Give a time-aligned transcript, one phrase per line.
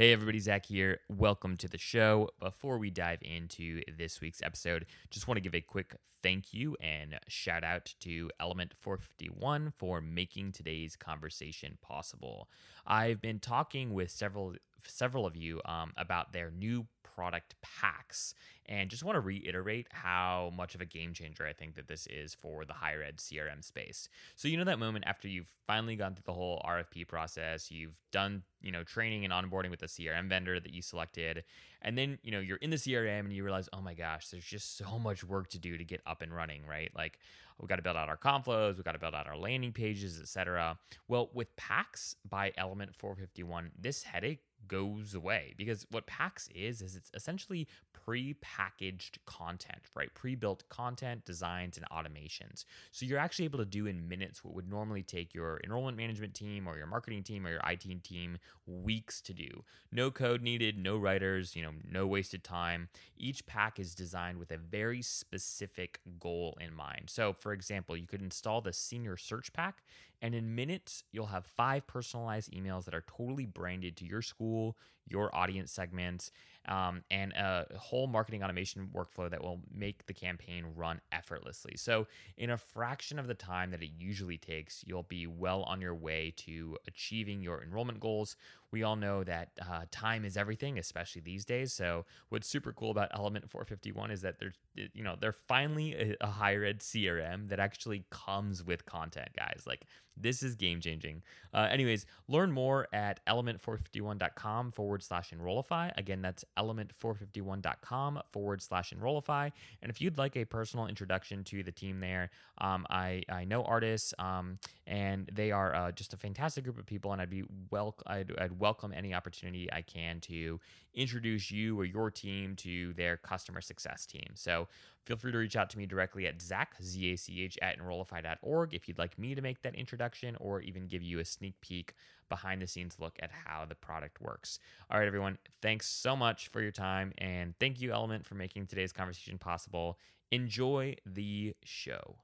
[0.00, 1.00] Hey, everybody, Zach here.
[1.10, 2.30] Welcome to the show.
[2.40, 6.74] Before we dive into this week's episode, just want to give a quick thank you
[6.80, 12.48] and shout out to Element 451 for making today's conversation possible.
[12.86, 14.54] I've been talking with several
[14.86, 16.86] several of you um, about their new
[17.20, 18.34] product packs
[18.64, 22.06] and just want to reiterate how much of a game changer I think that this
[22.06, 24.08] is for the higher ed CRM space.
[24.36, 27.98] So you know that moment after you've finally gone through the whole RFP process, you've
[28.10, 31.44] done, you know, training and onboarding with the CRM vendor that you selected,
[31.82, 34.46] and then, you know, you're in the CRM and you realize, "Oh my gosh, there's
[34.46, 36.90] just so much work to do to get up and running, right?
[36.96, 37.18] Like
[37.58, 40.18] we've got to build out our conflows, we've got to build out our landing pages,
[40.22, 46.82] etc." Well, with Packs by Element 451, this headache goes away because what Packs is
[46.82, 47.66] is it's essentially
[48.04, 50.12] pre-packaged content, right?
[50.14, 52.64] Pre-built content, designs, and automations.
[52.92, 56.34] So you're actually able to do in minutes what would normally take your enrollment management
[56.34, 59.64] team or your marketing team or your IT team weeks to do.
[59.92, 62.88] No code needed, no writers, you know, no wasted time.
[63.16, 67.04] Each pack is designed with a very specific goal in mind.
[67.08, 69.82] So, for example, you could install the senior search pack
[70.22, 74.76] and in minutes, you'll have five personalized emails that are totally branded to your school,
[75.10, 76.30] your audience segments,
[76.68, 81.72] um, and a whole marketing automation workflow that will make the campaign run effortlessly.
[81.76, 85.80] So, in a fraction of the time that it usually takes, you'll be well on
[85.80, 88.36] your way to achieving your enrollment goals.
[88.72, 91.72] We all know that uh, time is everything, especially these days.
[91.72, 96.16] So, what's super cool about Element 451 is that there's, you know, they're finally a,
[96.20, 99.64] a higher ed CRM that actually comes with content, guys.
[99.66, 101.22] Like, this is game changing.
[101.52, 105.90] Uh, anyways, learn more at element451.com forward slash enrollify.
[105.96, 109.50] Again, that's element451.com forward slash enrollify.
[109.82, 113.62] And if you'd like a personal introduction to the team there, um, I, I know
[113.62, 117.12] artists um, and they are uh, just a fantastic group of people.
[117.12, 120.60] And I'd be well, I'd, I'd welcome any opportunity I can to
[120.94, 124.30] introduce you or your team to their customer success team.
[124.34, 124.68] So
[125.04, 127.78] feel free to reach out to me directly at Zach, Z A C H, at
[127.78, 131.60] enrollify.org if you'd like me to make that introduction or even give you a sneak
[131.60, 131.94] peek
[132.28, 134.58] behind the scenes look at how the product works.
[134.90, 137.12] All right, everyone, thanks so much for your time.
[137.18, 139.98] And thank you, Element, for making today's conversation possible.
[140.30, 142.16] Enjoy the show.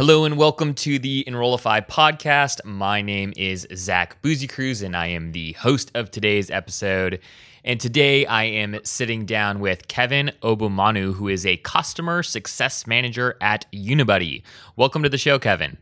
[0.00, 2.64] Hello and welcome to the Enrollify podcast.
[2.64, 7.20] My name is Zach Busekrus and I am the host of today's episode.
[7.64, 13.36] And today I am sitting down with Kevin Obomanu, who is a customer success manager
[13.42, 14.42] at Unibuddy.
[14.74, 15.76] Welcome to the show, Kevin.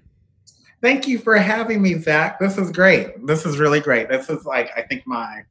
[0.82, 2.40] Thank you for having me, Zach.
[2.40, 3.24] This is great.
[3.24, 4.08] This is really great.
[4.08, 5.42] This is like, I think, my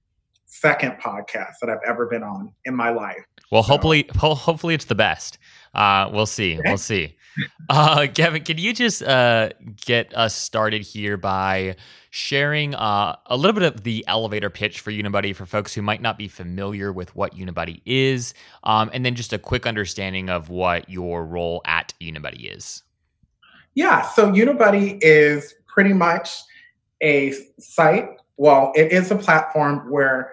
[0.45, 3.23] second podcast that I've ever been on in my life.
[3.49, 3.67] Well, so.
[3.67, 5.37] hopefully, hopefully it's the best.
[5.73, 6.59] Uh, we'll see.
[6.65, 7.15] We'll see.
[7.69, 9.49] Uh, Kevin, can you just uh,
[9.85, 11.75] get us started here by
[12.11, 16.01] sharing uh, a little bit of the elevator pitch for Unibuddy for folks who might
[16.01, 18.33] not be familiar with what Unibuddy is,
[18.63, 22.83] um, and then just a quick understanding of what your role at Unibuddy is?
[23.75, 26.31] Yeah, so Unibuddy is pretty much
[27.03, 28.09] a site.
[28.37, 30.31] Well, it is a platform where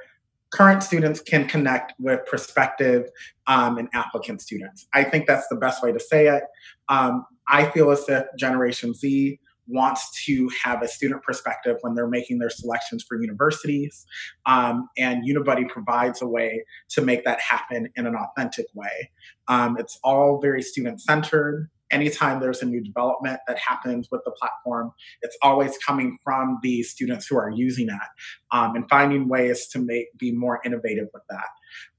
[0.55, 3.11] current students can connect with prospective
[3.49, 4.87] um, and applicant students.
[4.95, 6.45] I think that's the best way to say it.
[6.89, 12.09] Um, I feel as if Generation Z wants to have a student perspective when they're
[12.09, 14.07] making their selections for universities.
[14.47, 19.11] Um, and Unibuddy provides a way to make that happen in an authentic way.
[19.49, 24.33] Um, it's all very student centered anytime there's a new development that happens with the
[24.33, 24.91] platform,
[25.23, 28.09] it's always coming from the students who are using it
[28.51, 31.47] um, and finding ways to make be more innovative with that.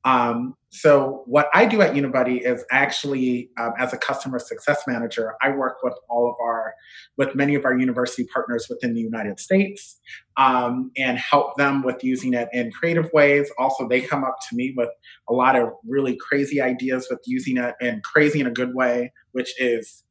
[0.06, 5.34] Um, so what I do at Unibuddy is actually, um, as a customer success manager,
[5.41, 6.75] I work with all of our,
[7.18, 10.00] with many of our university partners within the United States,
[10.38, 13.50] um, and help them with using it in creative ways.
[13.57, 14.89] Also, they come up to me with
[15.27, 19.12] a lot of really crazy ideas with using it, and crazy in a good way,
[19.31, 20.04] which is,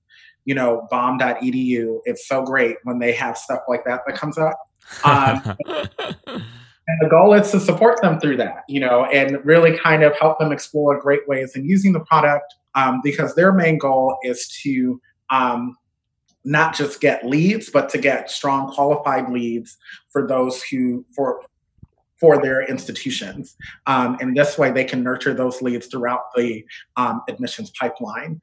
[0.44, 2.00] you know, bomb.edu.
[2.04, 4.58] It's so great when they have stuff like that that comes up.
[6.86, 10.14] And the goal is to support them through that, you know, and really kind of
[10.18, 14.48] help them explore great ways in using the product um, because their main goal is
[14.62, 15.00] to
[15.30, 15.76] um,
[16.44, 19.78] not just get leads, but to get strong qualified leads
[20.10, 21.40] for those who for
[22.20, 23.56] for their institutions.
[23.86, 26.64] Um, and this way, they can nurture those leads throughout the
[26.96, 28.40] um, admissions pipeline.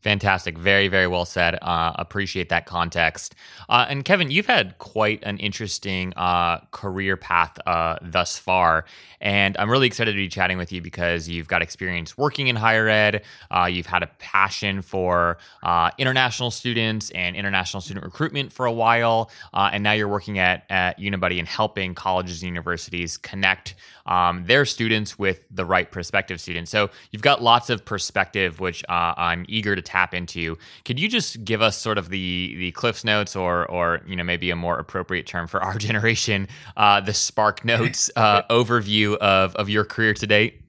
[0.00, 0.56] Fantastic.
[0.56, 1.58] Very, very well said.
[1.60, 3.34] Uh, appreciate that context.
[3.68, 8.86] Uh, and Kevin, you've had quite an interesting uh, career path uh, thus far.
[9.20, 12.56] And I'm really excited to be chatting with you because you've got experience working in
[12.56, 13.24] higher ed.
[13.50, 18.72] Uh, you've had a passion for uh, international students and international student recruitment for a
[18.72, 19.30] while.
[19.52, 23.74] and now you're working at, at Unibuddy and helping colleges and universities connect
[24.10, 26.70] um, their students with the right prospective students.
[26.70, 30.58] So you've got lots of perspective, which I'm eager to tap into.
[30.84, 34.24] Could you just give us sort of the the Cliffs Notes, or or you know
[34.24, 39.54] maybe a more appropriate term for our generation, uh, the Spark Notes uh, overview of
[39.56, 40.59] of your career to date?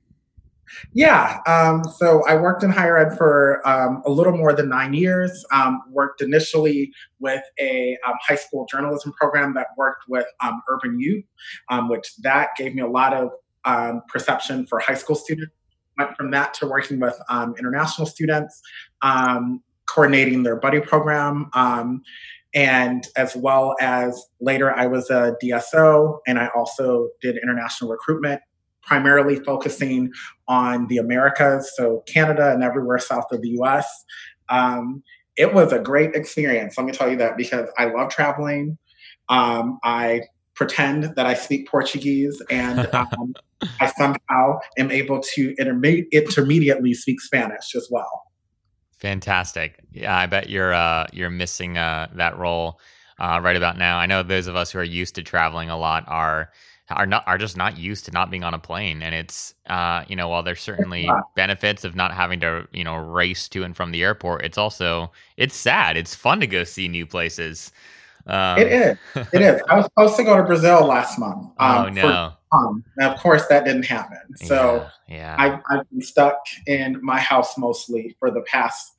[0.94, 4.94] Yeah, um, so I worked in higher ed for um, a little more than nine
[4.94, 5.46] years.
[5.52, 11.00] Um, worked initially with a um, high school journalism program that worked with um, urban
[11.00, 11.26] youth,
[11.70, 13.30] um, which that gave me a lot of
[14.08, 15.54] perception for high school students
[15.98, 17.20] went from that to working with
[17.60, 18.62] international students,
[19.88, 21.50] coordinating their buddy program,
[22.54, 28.42] and as well as later I was a DSO and I also did international recruitment,
[28.84, 30.12] primarily focusing
[30.48, 33.88] on the Americas, so Canada and everywhere south of the US.
[34.50, 35.04] Um,
[35.38, 38.78] it was a great experience, let me tell you that, because I love traveling.
[39.30, 40.22] Um, I
[40.56, 43.34] pretend that I speak Portuguese and um,
[43.80, 48.24] I somehow am able to interme- intermediately speak Spanish as well.
[48.98, 49.80] Fantastic.
[49.92, 52.80] Yeah, I bet you're uh, you're missing uh, that role
[53.18, 53.98] uh, right about now.
[53.98, 56.52] I know those of us who are used to traveling a lot are
[56.96, 60.04] are not are just not used to not being on a plane, and it's uh,
[60.08, 63.76] you know while there's certainly benefits of not having to you know race to and
[63.76, 65.98] from the airport, it's also it's sad.
[65.98, 67.72] It's fun to go see new places.
[68.28, 68.98] Um, it is.
[69.34, 69.62] It is.
[69.70, 71.50] I was supposed to go to Brazil last month.
[71.58, 72.34] Um, oh no!
[72.52, 74.20] Um, and of course, that didn't happen.
[74.36, 75.36] So yeah, yeah.
[75.70, 76.38] I, I've been stuck
[76.68, 78.94] in my house mostly for the past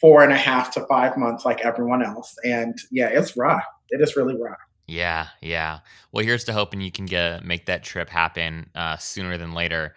[0.00, 2.36] four and a half to five months, like everyone else.
[2.44, 3.64] And yeah, it's rough.
[3.90, 4.58] It is really rough.
[4.86, 5.80] Yeah, yeah.
[6.12, 9.94] Well, here's to hoping you can get make that trip happen uh, sooner than later.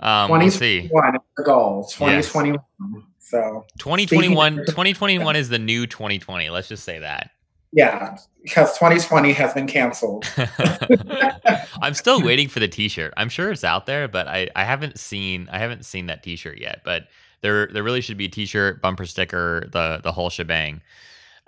[0.00, 0.88] Um, we'll see.
[1.36, 1.84] the goal.
[1.84, 2.60] 2021.
[2.94, 3.04] Yes.
[3.18, 6.48] So 2021, 2021 is the new 2020.
[6.50, 7.30] Let's just say that.
[7.72, 10.24] Yeah, because 2020 has been canceled.
[11.82, 13.12] I'm still waiting for the T-shirt.
[13.18, 16.58] I'm sure it's out there, but I, I haven't seen I haven't seen that T-shirt
[16.58, 16.80] yet.
[16.84, 17.08] But
[17.42, 20.80] there there really should be a T-shirt, bumper sticker, the the whole shebang.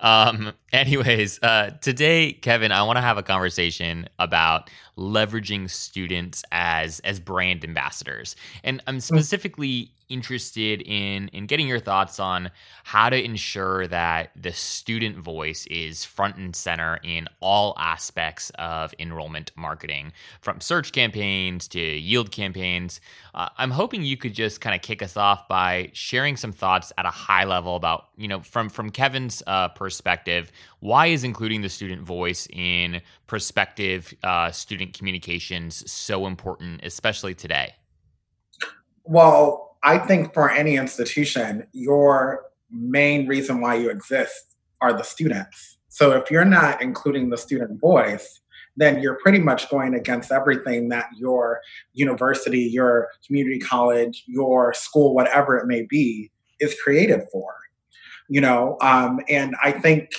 [0.01, 7.01] Um, anyways, uh, today, Kevin, I want to have a conversation about leveraging students as
[7.01, 9.03] as brand ambassadors, and I'm mm.
[9.03, 12.51] specifically interested in in getting your thoughts on
[12.85, 18.93] how to ensure that the student voice is front and center in all aspects of
[18.99, 23.01] enrollment marketing, from search campaigns to yield campaigns.
[23.35, 26.93] Uh, I'm hoping you could just kind of kick us off by sharing some thoughts
[26.99, 31.63] at a high level about, you know, from from Kevin's uh, perspective, why is including
[31.63, 37.75] the student voice in prospective uh, student communications so important, especially today?
[39.05, 45.79] Well, I think for any institution, your main reason why you exist are the students.
[45.89, 48.41] So if you're not including the student voice,
[48.77, 51.61] then you're pretty much going against everything that your
[51.93, 56.31] university, your community college, your school, whatever it may be,
[56.61, 57.55] is created for.
[58.29, 60.11] You know, um, and I think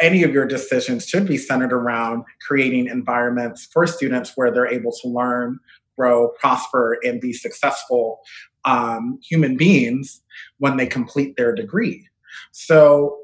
[0.00, 4.92] any of your decisions should be centered around creating environments for students where they're able
[5.02, 5.58] to learn,
[5.96, 8.20] grow, prosper, and be successful
[8.68, 10.20] um, human beings
[10.58, 12.06] when they complete their degree.
[12.52, 13.18] So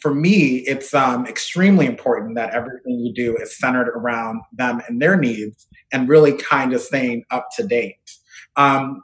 [0.00, 5.00] for me, it's um, extremely important that everything you do is centered around them and
[5.00, 7.96] their needs and really kind of staying up to date.
[8.56, 9.00] Um,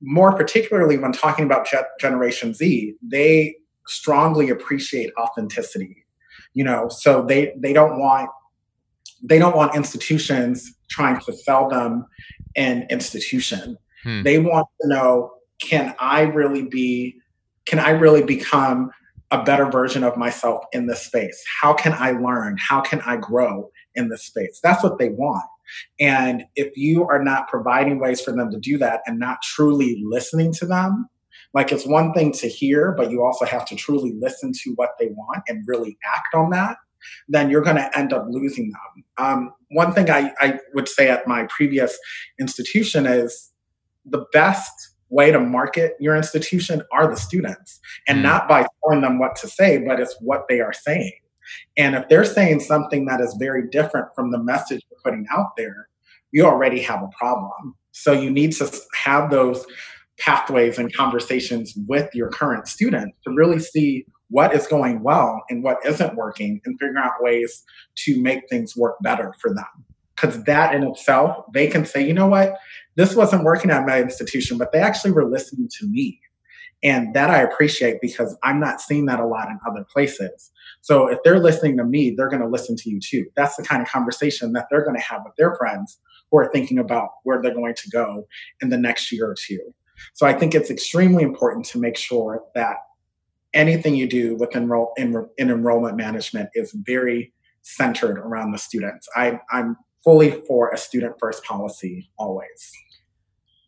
[0.00, 1.68] more particularly when talking about
[2.00, 6.06] Generation Z, they strongly appreciate authenticity.
[6.54, 8.30] You know, so they they don't want
[9.22, 12.06] they don't want institutions trying to sell them
[12.56, 13.76] an institution.
[14.02, 14.22] Hmm.
[14.22, 17.16] They want to know can I really be,
[17.66, 18.90] can I really become
[19.30, 21.42] a better version of myself in this space?
[21.60, 22.56] How can I learn?
[22.58, 24.58] How can I grow in this space?
[24.62, 25.44] That's what they want.
[26.00, 30.02] And if you are not providing ways for them to do that and not truly
[30.04, 31.08] listening to them,
[31.54, 34.90] like it's one thing to hear, but you also have to truly listen to what
[34.98, 36.76] they want and really act on that,
[37.28, 39.04] then you're going to end up losing them.
[39.16, 41.96] Um, one thing I, I would say at my previous
[42.40, 43.49] institution is
[44.04, 44.72] the best
[45.10, 48.22] way to market your institution are the students and mm.
[48.22, 51.12] not by telling them what to say, but it's what they are saying.
[51.76, 55.56] And if they're saying something that is very different from the message you're putting out
[55.56, 55.88] there,
[56.30, 57.74] you already have a problem.
[57.90, 59.66] So you need to have those
[60.18, 65.64] pathways and conversations with your current students to really see what is going well and
[65.64, 67.64] what isn't working and figure out ways
[67.96, 69.84] to make things work better for them.
[70.20, 72.58] Because that in itself, they can say, you know what,
[72.96, 76.20] this wasn't working at my institution, but they actually were listening to me.
[76.82, 80.50] And that I appreciate because I'm not seeing that a lot in other places.
[80.80, 83.26] So if they're listening to me, they're going to listen to you too.
[83.36, 85.98] That's the kind of conversation that they're going to have with their friends
[86.30, 88.26] who are thinking about where they're going to go
[88.62, 89.74] in the next year or two.
[90.14, 92.76] So I think it's extremely important to make sure that
[93.52, 99.06] anything you do with enroll in, in enrollment management is very centered around the students.
[99.14, 102.72] I, I'm fully for a student first policy always.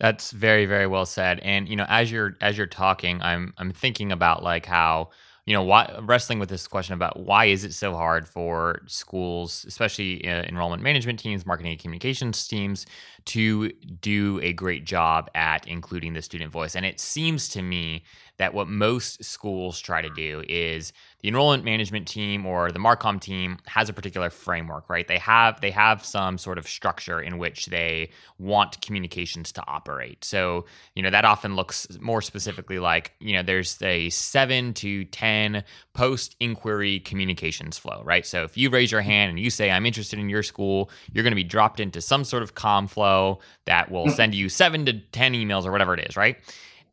[0.01, 1.39] That's very very well said.
[1.41, 5.11] And you know, as you're as you're talking, I'm I'm thinking about like how
[5.47, 9.65] you know why wrestling with this question about why is it so hard for schools
[9.67, 12.87] especially uh, enrollment management teams marketing and communications teams
[13.25, 13.71] to
[14.01, 18.05] do a great job at including the student voice and it seems to me
[18.39, 23.21] that what most schools try to do is the enrollment management team or the marcom
[23.21, 27.38] team has a particular framework right they have they have some sort of structure in
[27.38, 30.64] which they want communications to operate so
[30.95, 35.64] you know that often looks more specifically like you know there's a 7 to 10
[35.95, 39.87] post inquiry communications flow right so if you raise your hand and you say i'm
[39.87, 43.38] interested in your school you're going to be dropped into some sort of com flow
[43.64, 44.14] that will mm-hmm.
[44.14, 46.38] send you 7 to 10 emails or whatever it is right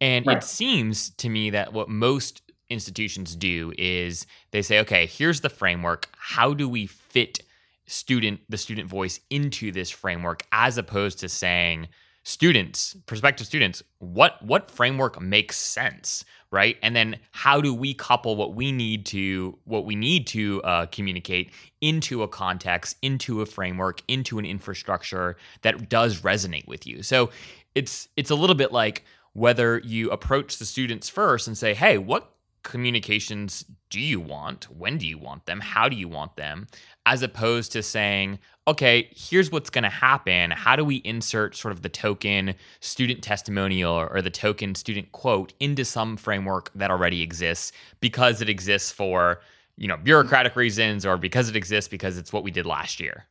[0.01, 0.37] and right.
[0.37, 5.49] it seems to me that what most institutions do is they say, okay, here's the
[5.49, 6.07] framework.
[6.17, 7.41] How do we fit
[7.87, 11.87] student the student voice into this framework as opposed to saying
[12.21, 18.35] students prospective students what what framework makes sense right and then how do we couple
[18.35, 21.49] what we need to what we need to uh, communicate
[21.81, 27.31] into a context into a framework into an infrastructure that does resonate with you so
[27.73, 31.97] it's it's a little bit like whether you approach the students first and say, hey,
[31.97, 32.33] what
[32.63, 34.65] communications do you want?
[34.65, 35.59] When do you want them?
[35.59, 36.67] How do you want them?
[37.05, 40.51] As opposed to saying, okay, here's what's going to happen.
[40.51, 45.53] How do we insert sort of the token student testimonial or the token student quote
[45.59, 49.41] into some framework that already exists because it exists for,
[49.75, 53.25] you know, bureaucratic reasons or because it exists because it's what we did last year?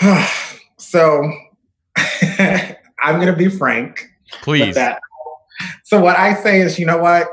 [0.78, 1.30] so
[1.96, 4.06] I'm going to be frank.
[4.42, 4.74] Please.
[4.74, 5.00] That.
[5.84, 7.28] So what I say is, you know what?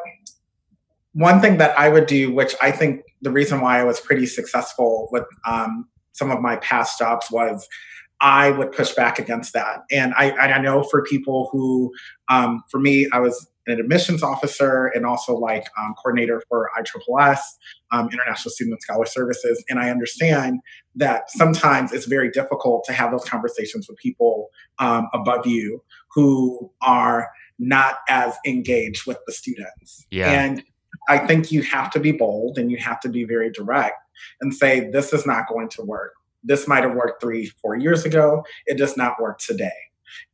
[1.13, 4.25] One thing that I would do, which I think the reason why I was pretty
[4.25, 7.67] successful with um, some of my past jobs was
[8.19, 9.83] I would push back against that.
[9.91, 11.93] And I, I know for people who,
[12.29, 17.57] um, for me, I was an admissions officer and also like um, coordinator for ISSS,
[17.91, 19.63] um, International Student Scholar Services.
[19.69, 20.61] And I understand
[20.95, 24.47] that sometimes it's very difficult to have those conversations with people
[24.79, 27.27] um, above you who are
[27.59, 30.05] not as engaged with the students.
[30.11, 30.31] Yeah.
[30.31, 30.63] And
[31.09, 33.95] I think you have to be bold and you have to be very direct
[34.41, 36.13] and say, this is not going to work.
[36.43, 38.43] This might have worked three, four years ago.
[38.65, 39.71] It does not work today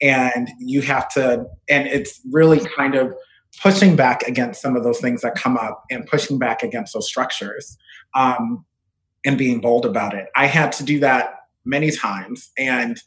[0.01, 3.13] and you have to and it's really kind of
[3.61, 7.07] pushing back against some of those things that come up and pushing back against those
[7.07, 7.77] structures
[8.15, 8.65] um,
[9.25, 13.01] and being bold about it i had to do that many times and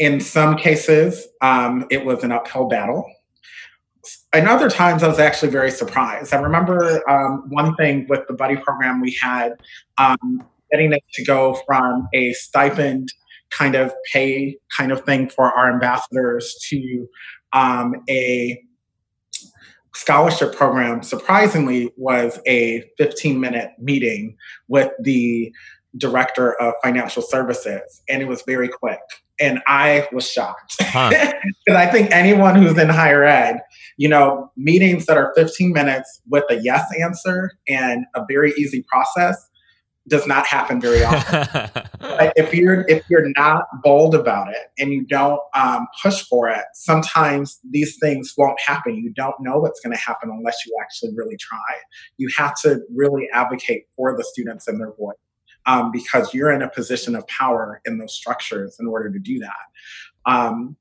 [0.00, 3.08] in some cases um, it was an uphill battle.
[4.32, 6.32] In other times i was actually very surprised.
[6.32, 9.52] I remember um, one thing with the buddy program we had
[9.98, 10.42] um,
[10.72, 13.12] getting it to go from a stipend
[13.50, 17.06] kind of pay kind of thing for our ambassadors to
[17.52, 18.62] um, a
[19.94, 24.36] scholarship program surprisingly was a 15 minute meeting
[24.68, 25.52] with the
[25.98, 29.00] director of financial services and it was very quick
[29.40, 31.32] and i was shocked because huh.
[31.76, 33.60] i think anyone who's in higher ed
[33.96, 38.84] you know meetings that are 15 minutes with a yes answer and a very easy
[38.88, 39.50] process
[40.08, 41.70] does not happen very often.
[42.36, 46.64] if you're if you're not bold about it and you don't um, push for it,
[46.74, 48.96] sometimes these things won't happen.
[48.96, 51.58] You don't know what's going to happen unless you actually really try.
[52.18, 55.16] You have to really advocate for the students and their voice
[55.70, 59.38] um, because you're in a position of power in those structures in order to do
[59.38, 60.30] that.
[60.30, 60.76] Um,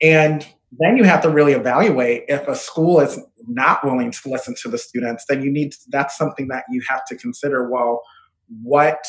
[0.00, 0.46] and
[0.78, 4.68] then you have to really evaluate if a school is not willing to listen to
[4.68, 8.02] the students then you need that's something that you have to consider well
[8.62, 9.02] what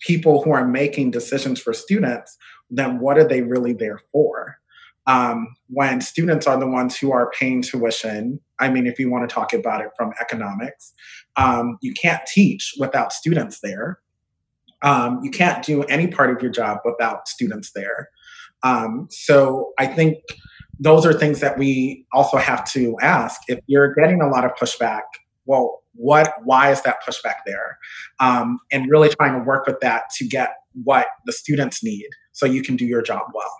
[0.00, 2.36] people who are making decisions for students,
[2.70, 4.58] then what are they really there for?
[5.06, 9.28] Um, when students are the ones who are paying tuition, I mean, if you want
[9.28, 10.92] to talk about it from economics,
[11.36, 13.98] um, you can't teach without students there.
[14.82, 18.08] Um, you can't do any part of your job without students there.
[18.62, 20.18] Um, so I think
[20.78, 23.42] those are things that we also have to ask.
[23.48, 25.02] If you're getting a lot of pushback,
[25.44, 27.78] well, what, why is that pushback there?
[28.20, 32.46] Um, and really trying to work with that to get what the students need so
[32.46, 33.52] you can do your job well.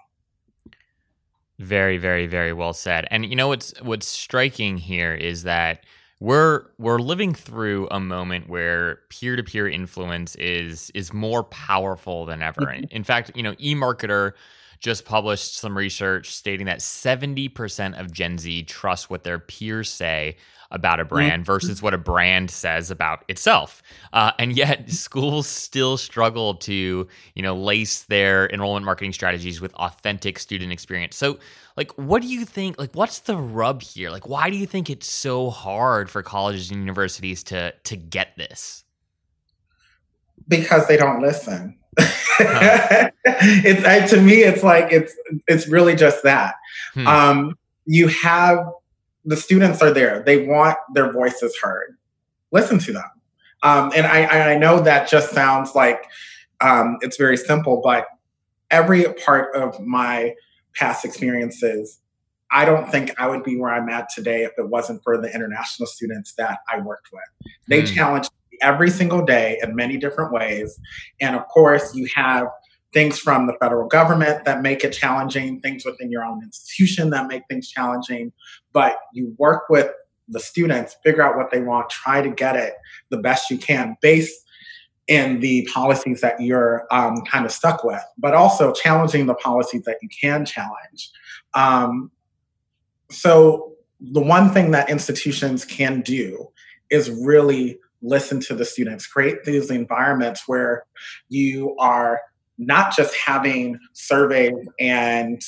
[1.58, 3.06] Very, very, very well said.
[3.10, 5.84] And you know what's what's striking here is that
[6.20, 12.60] we're we're living through a moment where peer-to-peer influence is is more powerful than ever.
[12.60, 12.84] Mm-hmm.
[12.90, 14.32] In fact, you know, eMarketer
[14.80, 20.36] just published some research stating that 70% of Gen Z trust what their peers say
[20.70, 21.14] about a mm-hmm.
[21.14, 23.82] brand versus what a brand says about itself.
[24.12, 29.74] Uh, and yet schools still struggle to, you know, lace their enrollment marketing strategies with
[29.74, 31.16] authentic student experience.
[31.16, 31.38] So
[31.76, 34.10] like what do you think like what's the rub here?
[34.10, 38.36] Like why do you think it's so hard for colleges and universities to to get
[38.36, 38.84] this?
[40.48, 41.79] Because they don't listen.
[41.98, 43.10] Huh.
[43.24, 45.14] it's I, to me it's like it's
[45.46, 46.54] it's really just that.
[46.94, 47.06] Hmm.
[47.06, 48.66] Um you have
[49.24, 50.22] the students are there.
[50.24, 51.96] They want their voices heard.
[52.52, 53.10] Listen to them.
[53.62, 56.06] Um, and I, I know that just sounds like
[56.60, 58.06] um, it's very simple, but
[58.70, 60.34] every part of my
[60.74, 62.00] past experiences,
[62.50, 65.32] I don't think I would be where I'm at today if it wasn't for the
[65.32, 67.52] international students that I worked with.
[67.68, 67.94] They mm.
[67.94, 68.30] challenged
[68.60, 70.78] every single day in many different ways.
[71.20, 72.46] And of course, you have
[72.92, 77.28] things from the federal government that make it challenging, things within your own institution that
[77.28, 78.32] make things challenging.
[78.72, 79.90] But you work with
[80.28, 82.74] the students, figure out what they want, try to get it
[83.10, 84.46] the best you can based
[85.06, 89.82] in the policies that you're um, kind of stuck with, but also challenging the policies
[89.82, 91.10] that you can challenge.
[91.54, 92.12] Um,
[93.10, 96.48] so, the one thing that institutions can do
[96.90, 100.84] is really listen to the students, create these environments where
[101.28, 102.20] you are
[102.58, 105.42] not just having surveys and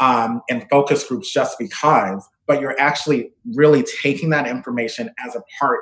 [0.00, 5.42] um, and focus groups just because, but you're actually really taking that information as a
[5.60, 5.80] part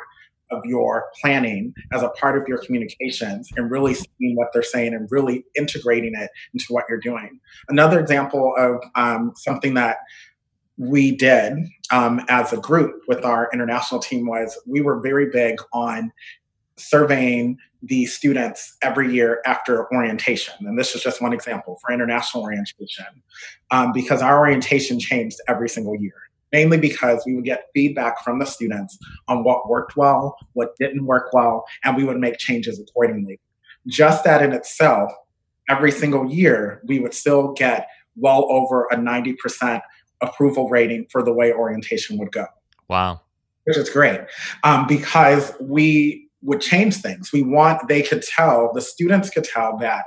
[0.50, 4.94] of your planning, as a part of your communications, and really seeing what they're saying
[4.94, 7.38] and really integrating it into what you're doing.
[7.68, 9.98] Another example of um, something that
[10.80, 15.58] we did um, as a group with our international team was we were very big
[15.74, 16.10] on
[16.78, 20.54] surveying the students every year after orientation.
[20.60, 23.04] And this is just one example for international orientation,
[23.70, 26.14] um, because our orientation changed every single year,
[26.50, 31.04] mainly because we would get feedback from the students on what worked well, what didn't
[31.04, 33.38] work well, and we would make changes accordingly.
[33.86, 35.12] Just that in itself,
[35.68, 39.82] every single year, we would still get well over a 90%
[40.22, 42.46] approval rating for the way orientation would go.
[42.88, 43.20] Wow.
[43.64, 44.20] Which is great
[44.64, 47.32] um, because we would change things.
[47.32, 50.04] We want, they could tell, the students could tell that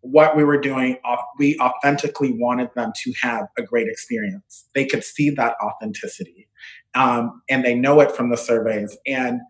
[0.00, 0.96] what we were doing,
[1.38, 4.68] we authentically wanted them to have a great experience.
[4.74, 6.48] They could see that authenticity.
[6.94, 8.96] Um, and they know it from the surveys.
[9.06, 9.40] And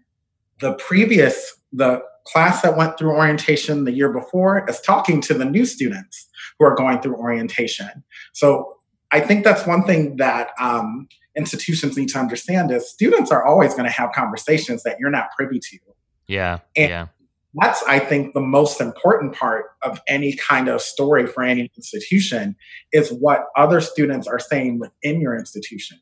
[0.60, 5.44] the previous, the class that went through orientation the year before is talking to the
[5.44, 8.04] new students who are going through orientation.
[8.32, 8.77] So
[9.10, 13.72] I think that's one thing that um, institutions need to understand is students are always
[13.74, 15.78] going to have conversations that you're not privy to.
[16.26, 16.58] Yeah.
[16.76, 17.06] And yeah.
[17.54, 22.54] That's, I think, the most important part of any kind of story for any institution
[22.92, 25.98] is what other students are saying within your institution.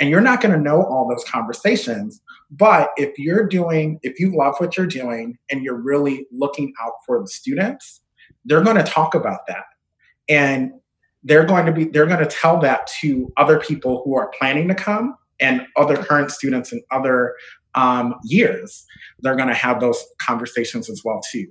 [0.00, 2.20] And you're not going to know all those conversations.
[2.50, 6.92] But if you're doing, if you love what you're doing and you're really looking out
[7.04, 8.00] for the students,
[8.46, 9.64] they're going to talk about that.
[10.28, 10.72] And
[11.26, 14.68] they're going to be, they're going to tell that to other people who are planning
[14.68, 17.34] to come and other current students and other
[17.74, 18.86] um, years,
[19.20, 21.46] they're going to have those conversations as well too.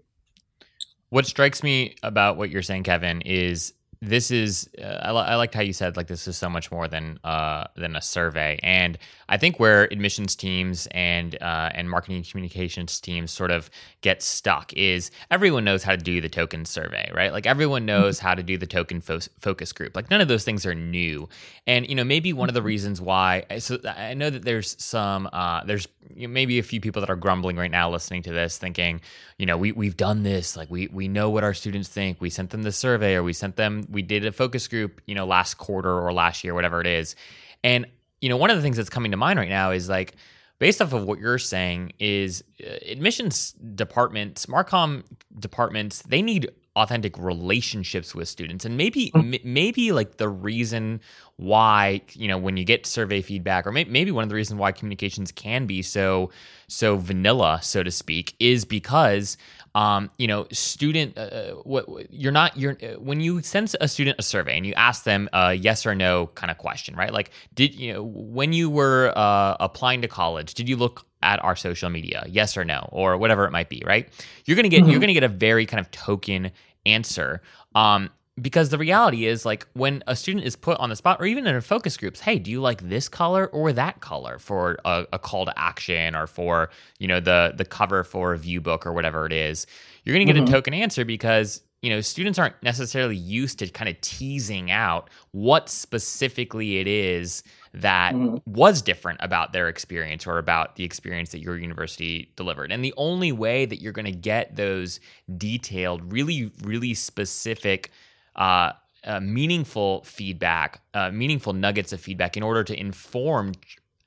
[1.10, 5.36] What strikes me about what you're saying, Kevin, is this is uh, I, li- I,
[5.36, 8.60] liked how you said like this is so much more than uh, than a survey.
[8.64, 13.70] And i think where admissions teams and uh, and marketing communications teams sort of
[14.02, 17.32] get stuck is everyone knows how to do the token survey right?
[17.32, 18.02] Like everyone mm-hmm.
[18.02, 19.96] knows how to do the token fo- focus group.
[19.96, 21.28] Like none of those things are new.
[21.68, 22.68] And you know maybe one of the mm-hmm.
[22.68, 27.10] reasons why so i know that there's some uh, there's maybe a few people that
[27.10, 29.02] are grumbling right now listening to this thinking
[29.38, 30.56] you know we, we've done this.
[30.56, 32.22] Like we we know what our students think.
[32.22, 35.16] We sent them the survey or we sent them we did a focus group, you
[35.16, 37.16] know, last quarter or last year, whatever it is.
[37.64, 37.86] And,
[38.22, 40.16] you know, one of the things that's coming to mind right now is like,
[40.60, 45.04] based off of what you're saying, is uh, admissions departments, Marcom
[45.40, 49.34] departments, they need authentic relationships with students and maybe mm-hmm.
[49.34, 51.00] m- maybe like the reason
[51.38, 54.60] why you know when you get survey feedback or may- maybe one of the reasons
[54.60, 56.30] why communications can be so
[56.68, 59.38] so vanilla so to speak is because
[59.76, 63.88] um, you know, student, uh, uh what you're not, you're uh, when you send a
[63.90, 67.12] student a survey and you ask them a yes or no kind of question, right?
[67.12, 71.44] Like, did you know when you were uh, applying to college, did you look at
[71.44, 74.08] our social media, yes or no, or whatever it might be, right?
[74.46, 74.92] You're gonna get mm-hmm.
[74.92, 76.52] you're gonna get a very kind of token
[76.86, 77.42] answer.
[77.76, 78.10] Um,
[78.42, 81.48] because the reality is like when a student is put on the spot or even
[81.48, 85.06] in a focus groups hey do you like this color or that color for a,
[85.14, 86.70] a call to action or for
[87.00, 89.66] you know the the cover for a view book or whatever it is
[90.04, 90.50] you're going to get mm-hmm.
[90.50, 95.10] a token answer because you know students aren't necessarily used to kind of teasing out
[95.32, 97.42] what specifically it is
[97.76, 98.38] that mm-hmm.
[98.46, 102.72] was different about their experience or about the experience that your university delivered.
[102.72, 105.02] And the only way that you're going to get those
[105.38, 107.92] detailed, really, really specific
[108.36, 108.72] uh,
[109.04, 113.54] uh, meaningful feedback, uh, meaningful nuggets of feedback in order to inform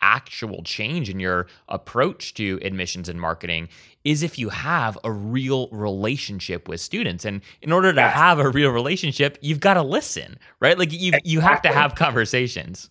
[0.00, 3.68] actual change in your approach to admissions and marketing
[4.04, 7.24] is if you have a real relationship with students.
[7.24, 10.78] And in order to have a real relationship you've got to listen right?
[10.78, 11.30] Like you exactly.
[11.30, 12.90] you have to have conversations.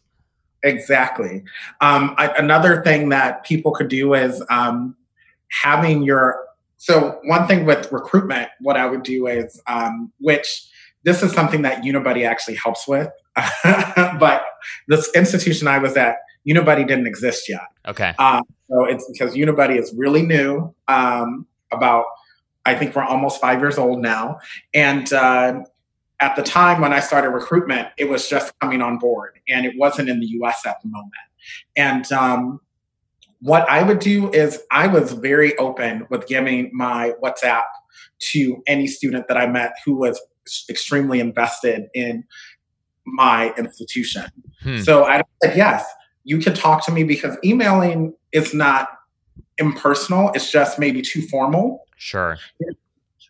[0.63, 1.43] Exactly.
[1.81, 4.95] Um, I, another thing that people could do is um,
[5.49, 6.39] having your
[6.77, 10.67] so one thing with recruitment what i would do is um, which
[11.07, 13.07] this is something that Unibuddy actually helps with.
[13.63, 14.43] but
[14.89, 17.61] this institution I was at, Unibuddy didn't exist yet.
[17.87, 18.13] Okay.
[18.19, 20.75] Um, so it's because Unibuddy is really new.
[20.89, 22.03] Um, about,
[22.65, 24.39] I think we're almost five years old now.
[24.73, 25.61] And uh,
[26.19, 29.75] at the time when I started recruitment, it was just coming on board and it
[29.77, 31.13] wasn't in the US at the moment.
[31.77, 32.59] And um,
[33.39, 37.63] what I would do is I was very open with giving my WhatsApp
[38.33, 40.19] to any student that I met who was
[40.69, 42.23] extremely invested in
[43.05, 44.25] my institution.
[44.61, 44.79] Hmm.
[44.79, 45.85] So I said, yes,
[46.23, 48.89] you can talk to me because emailing is not
[49.57, 50.31] impersonal.
[50.33, 51.85] It's just maybe too formal.
[51.97, 52.37] Sure.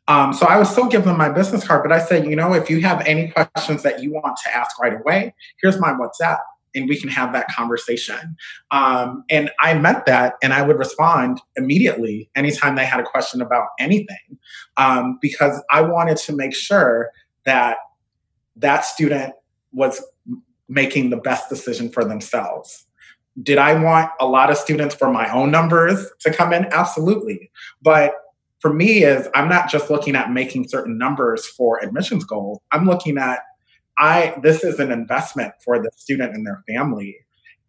[0.08, 2.54] Um, so I would still give them my business card, but I said, you know,
[2.54, 6.40] if you have any questions that you want to ask right away, here's my WhatsApp
[6.78, 8.36] and we can have that conversation.
[8.72, 13.42] Um, and I meant that, and I would respond immediately anytime they had a question
[13.42, 14.38] about anything,
[14.78, 17.10] um, because I wanted to make sure
[17.46, 17.78] that
[18.56, 19.34] that student
[19.72, 20.04] was
[20.70, 22.86] making the best decision for themselves.
[23.42, 26.66] Did I want a lot of students for my own numbers to come in?
[26.72, 27.52] Absolutely.
[27.82, 28.14] But
[28.60, 32.60] for me is I'm not just looking at making certain numbers for admissions goals.
[32.72, 33.40] I'm looking at
[33.98, 37.18] I this is an investment for the student and their family.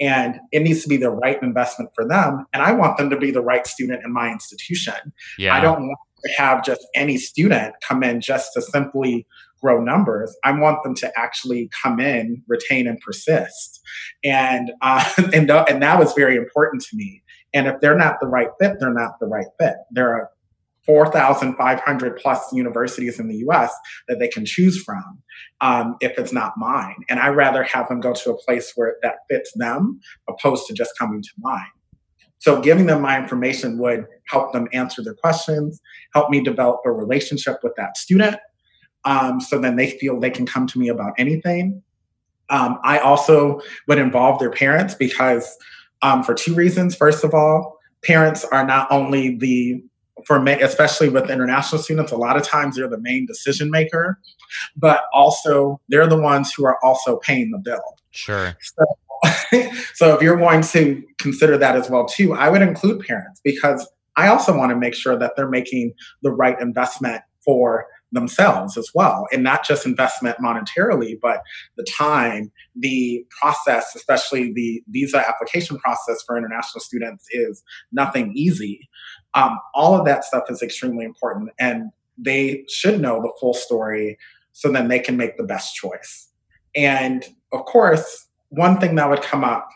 [0.00, 2.46] And it needs to be the right investment for them.
[2.52, 4.94] And I want them to be the right student in my institution.
[5.38, 5.56] Yeah.
[5.56, 9.26] I don't want to have just any student come in just to simply
[9.60, 10.36] grow numbers.
[10.44, 13.80] I want them to actually come in, retain, and persist.
[14.24, 17.22] And uh, and, and that was very important to me.
[17.54, 19.74] And if they're not the right fit, they're not the right fit.
[19.90, 20.30] There are
[20.88, 23.74] 4,500 plus universities in the US
[24.08, 25.22] that they can choose from
[25.60, 26.96] um, if it's not mine.
[27.10, 30.72] And I'd rather have them go to a place where that fits them opposed to
[30.72, 31.66] just coming to mine.
[32.38, 35.78] So giving them my information would help them answer their questions,
[36.14, 38.36] help me develop a relationship with that student.
[39.04, 41.82] Um, so then they feel they can come to me about anything.
[42.48, 45.54] Um, I also would involve their parents because
[46.00, 46.94] um, for two reasons.
[46.94, 49.82] First of all, parents are not only the
[50.26, 54.18] for me, especially with international students, a lot of times they're the main decision maker,
[54.76, 57.82] but also they're the ones who are also paying the bill.
[58.10, 58.56] Sure.
[58.60, 63.40] So, so if you're going to consider that as well too, I would include parents
[63.44, 68.76] because I also want to make sure that they're making the right investment for themselves
[68.76, 71.42] as well and not just investment monetarily but
[71.76, 78.88] the time the process especially the visa application process for international students is nothing easy
[79.38, 84.18] um, all of that stuff is extremely important, and they should know the full story
[84.52, 86.28] so then they can make the best choice.
[86.74, 89.68] And of course, one thing that would come up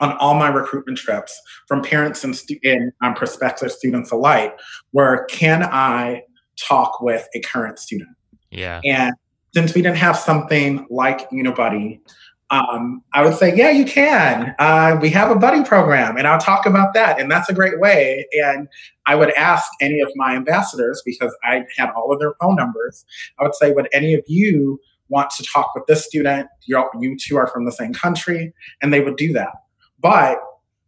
[0.00, 4.56] on all my recruitment trips from parents and, stu- and um, prospective students alike
[4.92, 6.22] were can I
[6.56, 8.10] talk with a current student?
[8.50, 8.80] Yeah.
[8.84, 9.12] And
[9.54, 12.00] since we didn't have something like Unibuddy,
[12.50, 14.54] um, I would say, yeah, you can.
[14.58, 17.20] Uh, we have a buddy program, and I'll talk about that.
[17.20, 18.26] And that's a great way.
[18.32, 18.68] And
[19.06, 23.04] I would ask any of my ambassadors, because I had all of their phone numbers,
[23.38, 24.80] I would say, would any of you
[25.10, 26.48] want to talk with this student?
[26.66, 29.52] You're, you two are from the same country, and they would do that.
[30.00, 30.38] But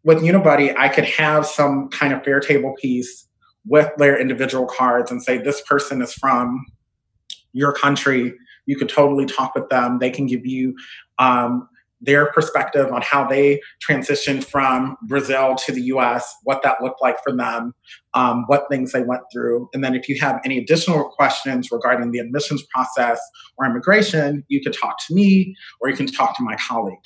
[0.02, 3.26] with Unibuddy, I could have some kind of fair table piece
[3.66, 6.64] with their individual cards and say, this person is from
[7.52, 8.32] your country.
[8.64, 9.98] You could totally talk with them.
[9.98, 10.74] They can give you
[11.20, 11.68] um,
[12.00, 17.22] their perspective on how they transitioned from Brazil to the US, what that looked like
[17.22, 17.74] for them,
[18.14, 19.68] um, what things they went through.
[19.74, 23.20] And then if you have any additional questions regarding the admissions process
[23.58, 26.96] or immigration, you could talk to me or you can talk to my colleague.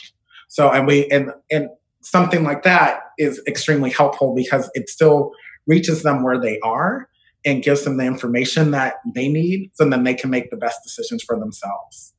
[0.48, 1.68] So, and we, and, and
[2.02, 5.32] something like that is extremely helpful because it still
[5.66, 7.08] reaches them where they are
[7.44, 10.78] and gives them the information that they need so then they can make the best
[10.84, 12.14] decisions for themselves.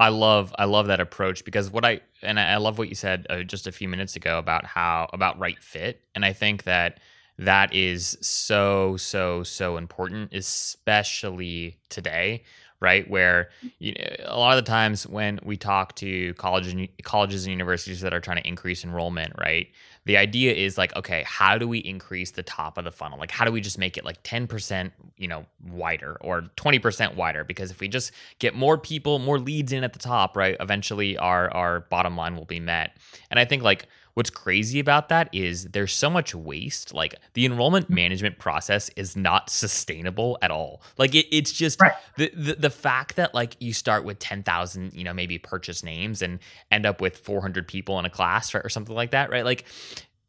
[0.00, 3.26] I love I love that approach because what I and I love what you said
[3.28, 6.00] uh, just a few minutes ago about how about right fit.
[6.14, 7.00] And I think that
[7.38, 12.44] that is so so so important especially today
[12.82, 13.10] right?
[13.10, 17.44] Where you know, a lot of the times when we talk to colleges and colleges
[17.44, 19.68] and universities that are trying to increase enrollment right
[20.10, 23.16] the idea is like okay how do we increase the top of the funnel?
[23.16, 27.44] Like how do we just make it like 10% you know wider or 20% wider?
[27.44, 31.16] Because if we just get more people more leads in at the top right eventually
[31.16, 32.96] our our bottom line will be met.
[33.30, 37.44] And i think like what's crazy about that is there's so much waste like the
[37.44, 37.94] enrollment mm-hmm.
[37.94, 41.92] management process is not sustainable at all like it, it's just right.
[42.16, 46.22] the, the the fact that like you start with 10,000 you know maybe purchase names
[46.22, 46.38] and
[46.70, 49.64] end up with 400 people in a class right, or something like that right like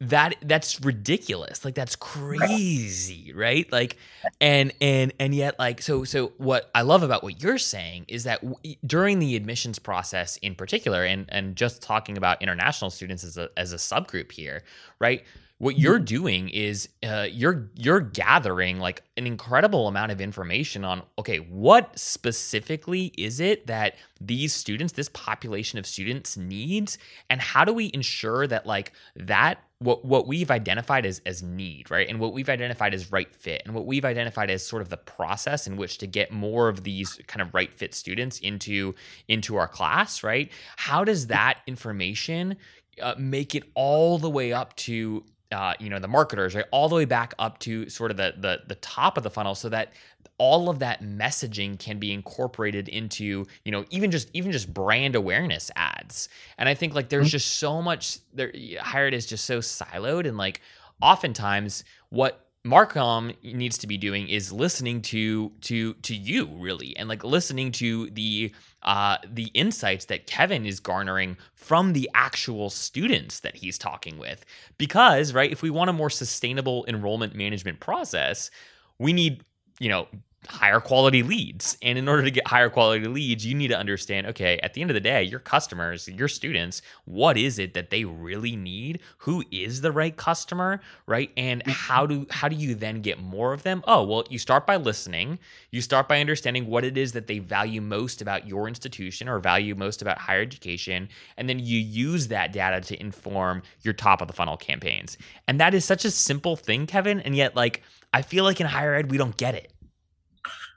[0.01, 1.63] that that's ridiculous.
[1.63, 3.71] Like that's crazy right?
[3.71, 3.97] Like
[4.39, 8.23] and and and yet like so so what i love about what you're saying is
[8.23, 13.23] that w- during the admissions process in particular and and just talking about international students
[13.23, 14.61] as a as a subgroup here
[14.99, 15.23] right?
[15.57, 16.05] What you're mm-hmm.
[16.05, 21.97] doing is uh, you're you're gathering like an incredible amount of information on okay what
[21.99, 26.97] specifically is it that these students this population of students needs?
[27.29, 31.89] And how do we ensure that like that what what we've identified as as need
[31.89, 32.07] right?
[32.07, 34.97] And what we've identified as right fit and what we've identified as sort of the
[34.97, 38.93] process in which to get more of these kind of right fit students into
[39.27, 40.51] into our class right?
[40.77, 42.57] How does that information
[43.01, 46.65] uh, make it all the way up to uh, you know the marketers right?
[46.71, 49.55] All the way back up to sort of the, the the top of the funnel
[49.55, 49.93] so that
[50.41, 55.15] all of that messaging can be incorporated into you know even just even just brand
[55.15, 57.33] awareness ads and i think like there's mm-hmm.
[57.33, 60.59] just so much there hired is just so siloed and like
[60.99, 67.07] oftentimes what Marcom needs to be doing is listening to to to you really and
[67.07, 68.51] like listening to the
[68.81, 74.43] uh the insights that Kevin is garnering from the actual students that he's talking with
[74.79, 78.49] because right if we want a more sustainable enrollment management process
[78.97, 79.43] we need
[79.79, 80.07] you know
[80.47, 81.77] higher quality leads.
[81.81, 84.81] And in order to get higher quality leads, you need to understand okay, at the
[84.81, 88.99] end of the day, your customers, your students, what is it that they really need?
[89.19, 91.31] Who is the right customer, right?
[91.37, 91.71] And mm-hmm.
[91.71, 93.83] how do how do you then get more of them?
[93.87, 95.39] Oh, well, you start by listening.
[95.69, 99.39] You start by understanding what it is that they value most about your institution or
[99.39, 104.21] value most about higher education, and then you use that data to inform your top
[104.21, 105.17] of the funnel campaigns.
[105.47, 108.67] And that is such a simple thing, Kevin, and yet like I feel like in
[108.67, 109.71] higher ed we don't get it.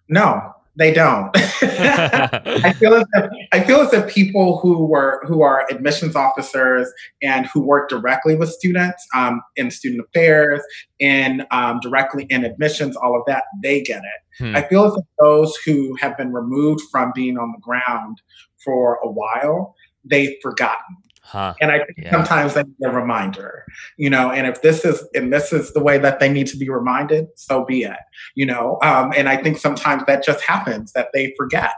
[0.08, 1.30] No, they don't.
[1.34, 6.92] I feel as if I feel as if people who were who are admissions officers
[7.22, 10.60] and who work directly with students um, in student affairs,
[10.98, 14.42] in um, directly in admissions, all of that, they get it.
[14.44, 14.56] Hmm.
[14.56, 18.20] I feel as if those who have been removed from being on the ground
[18.64, 20.96] for a while, they've forgotten.
[21.26, 21.54] Huh.
[21.60, 22.10] And I think yeah.
[22.10, 23.64] sometimes they need a reminder,
[23.96, 26.56] you know, and if this is and this is the way that they need to
[26.56, 27.96] be reminded, so be it,
[28.34, 28.78] you know.
[28.82, 31.72] Um, and I think sometimes that just happens that they forget.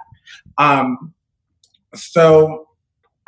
[0.59, 1.15] Um,
[1.95, 2.69] so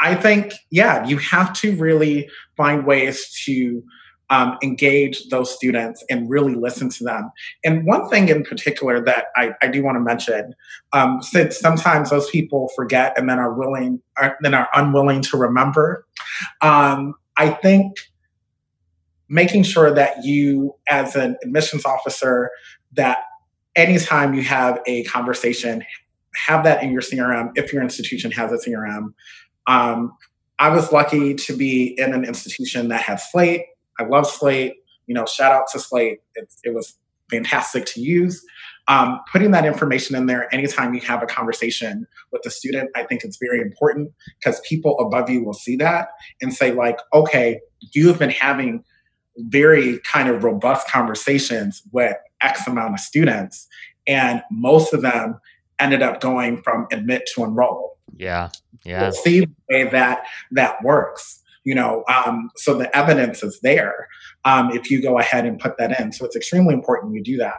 [0.00, 3.83] I think, yeah, you have to really find ways to
[4.31, 7.31] um, engage those students and really listen to them.
[7.64, 10.54] And one thing in particular that I, I do want to mention,
[10.92, 15.38] um, since sometimes those people forget and then are willing, are, then are unwilling to
[15.38, 16.04] remember,
[16.61, 17.96] um, I think
[19.29, 22.51] making sure that you, as an admissions officer,
[22.92, 23.18] that
[23.77, 25.85] anytime you have a conversation,
[26.46, 29.12] have that in your CRM if your institution has a CRM.
[29.66, 30.12] Um,
[30.59, 33.64] I was lucky to be in an institution that had Slate
[33.98, 34.74] I love Slate.
[35.07, 36.20] You know, shout out to Slate.
[36.35, 36.96] It, it was
[37.31, 38.44] fantastic to use.
[38.88, 43.05] Um, putting that information in there anytime you have a conversation with a student, I
[43.05, 46.09] think it's very important because people above you will see that
[46.40, 47.61] and say, like, okay,
[47.92, 48.83] you've been having
[49.37, 53.68] very kind of robust conversations with X amount of students,
[54.07, 55.38] and most of them
[55.79, 57.98] ended up going from admit to enroll.
[58.16, 58.48] Yeah,
[58.85, 59.03] yeah.
[59.03, 64.09] We'll see the way that that works you know um, so the evidence is there
[64.46, 67.37] um, if you go ahead and put that in so it's extremely important you do
[67.37, 67.59] that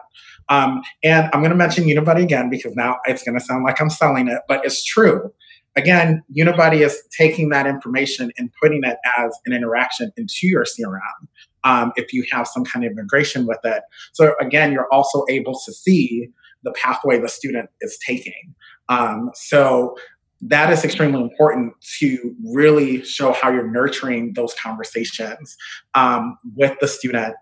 [0.50, 3.80] um, and i'm going to mention unibuddy again because now it's going to sound like
[3.82, 5.32] i'm selling it but it's true
[5.76, 11.28] again, Unibuddy is taking that information and putting it as an interaction into your CRM.
[11.64, 13.84] Um, if you have some kind of integration with it.
[14.14, 16.30] So again, you're also able to see
[16.64, 18.56] the pathway the student is taking.
[18.88, 19.98] Um, so
[20.42, 25.58] that is extremely important to really show how you're nurturing those conversations
[25.96, 27.36] um, with the student,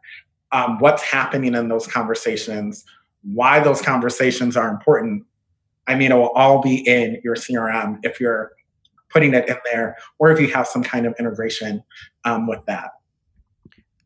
[0.52, 2.84] um, what's happening in those conversations,
[3.33, 5.25] why those conversations are important.
[5.87, 8.51] I mean, it will all be in your CRM if you're
[9.09, 11.83] putting it in there, or if you have some kind of integration
[12.25, 12.91] um, with that.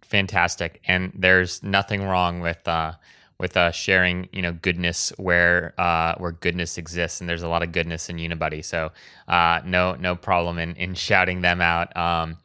[0.01, 2.93] Fantastic, and there's nothing wrong with uh,
[3.39, 7.63] with uh, sharing, you know, goodness where uh, where goodness exists, and there's a lot
[7.63, 8.63] of goodness in Unibuddy.
[8.63, 8.91] So
[9.27, 11.95] uh, no no problem in in shouting them out.
[11.97, 12.37] Um,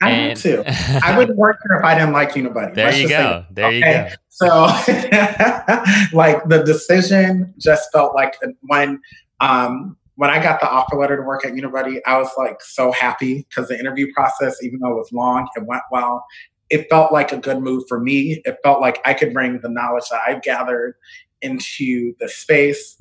[0.00, 0.28] I and...
[0.28, 0.62] would too.
[1.02, 2.74] I wouldn't work here if I didn't like Unibuddy.
[2.74, 3.44] There Let's you go.
[3.50, 3.76] There okay?
[3.76, 4.08] you go.
[4.28, 4.46] So,
[6.16, 9.00] like the decision just felt like when
[9.40, 12.92] um, when I got the offer letter to work at Unibuddy, I was like so
[12.92, 16.24] happy because the interview process, even though it was long, it went well
[16.70, 18.40] it felt like a good move for me.
[18.44, 20.94] It felt like I could bring the knowledge that I've gathered
[21.42, 22.96] into the space.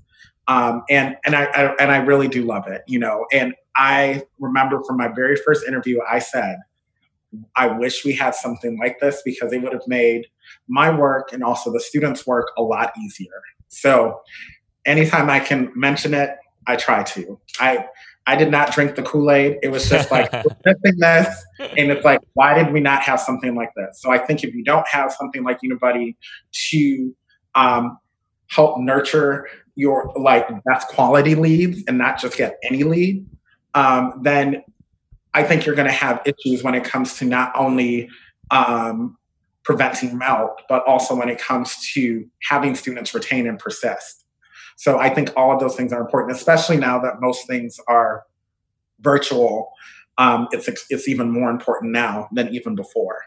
[0.47, 3.27] Um, and and I, I, and I really do love it, you know.
[3.31, 6.57] And I remember from my very first interview, I said,
[7.55, 10.27] I wish we had something like this because it would have made
[10.67, 13.41] my work and also the students' work a lot easier.
[13.67, 14.21] So
[14.85, 16.35] anytime I can mention it,
[16.67, 17.39] I try to.
[17.59, 17.85] I
[18.27, 19.57] I did not drink the Kool Aid.
[19.63, 20.31] It was just like
[20.65, 23.99] missing this, and it's like, why did we not have something like this?
[24.01, 26.15] So I think if you don't have something like Unibuddy
[26.69, 27.15] to
[27.55, 27.97] um,
[28.47, 33.25] help nurture your like best quality leads and not just get any lead,
[33.73, 34.61] um, then
[35.33, 38.09] I think you're going to have issues when it comes to not only
[38.51, 39.17] um,
[39.63, 44.25] preventing melt, but also when it comes to having students retain and persist.
[44.75, 48.23] So I think all of those things are important, especially now that most things are
[49.01, 49.71] virtual.
[50.17, 53.21] Um, it's it's even more important now than even before.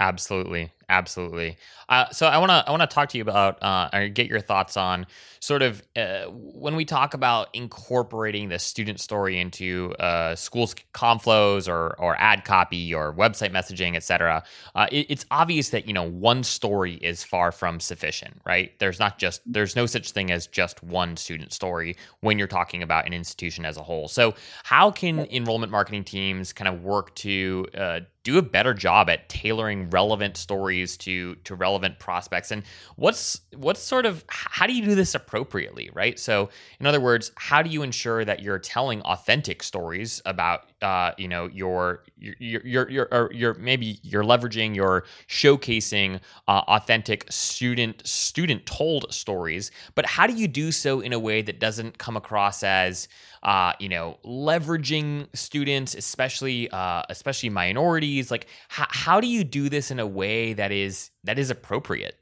[0.00, 1.56] Absolutely, absolutely.
[1.88, 4.28] Uh, so I want to I want to talk to you about uh, or get
[4.28, 5.06] your thoughts on
[5.40, 11.68] sort of uh, when we talk about incorporating the student story into uh, schools conflows
[11.68, 14.44] or or ad copy or website messaging, etc.
[14.74, 18.78] Uh, it, it's obvious that you know one story is far from sufficient, right?
[18.78, 22.82] There's not just there's no such thing as just one student story when you're talking
[22.82, 24.08] about an institution as a whole.
[24.08, 29.10] So how can enrollment marketing teams kind of work to uh, do a better job
[29.10, 32.62] at tailoring relevant stories to to relevant prospects and
[32.96, 36.18] what's what's sort of how do you do this appropriately, right?
[36.18, 41.12] So, in other words, how do you ensure that you're telling authentic stories about, uh,
[41.16, 47.30] you know, your your your your or your maybe you're leveraging, you're showcasing uh, authentic
[47.30, 51.98] student student told stories, but how do you do so in a way that doesn't
[51.98, 53.08] come across as
[53.42, 58.30] uh, you know, leveraging students, especially uh, especially minorities.
[58.30, 58.46] Like,
[58.78, 62.18] h- how do you do this in a way that is that is appropriate?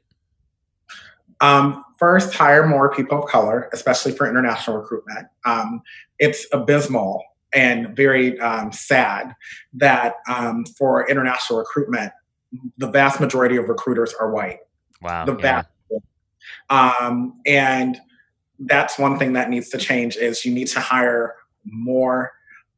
[1.39, 5.27] Um, first, hire more people of color, especially for international recruitment.
[5.45, 5.81] Um,
[6.19, 9.35] it's abysmal and very um, sad
[9.73, 12.11] that um, for international recruitment,
[12.77, 14.59] the vast majority of recruiters are white.
[15.01, 15.25] Wow.
[15.25, 15.67] The vast.
[15.89, 15.97] Yeah.
[16.69, 17.99] Um, and
[18.59, 21.35] that's one thing that needs to change is you need to hire
[21.65, 22.31] more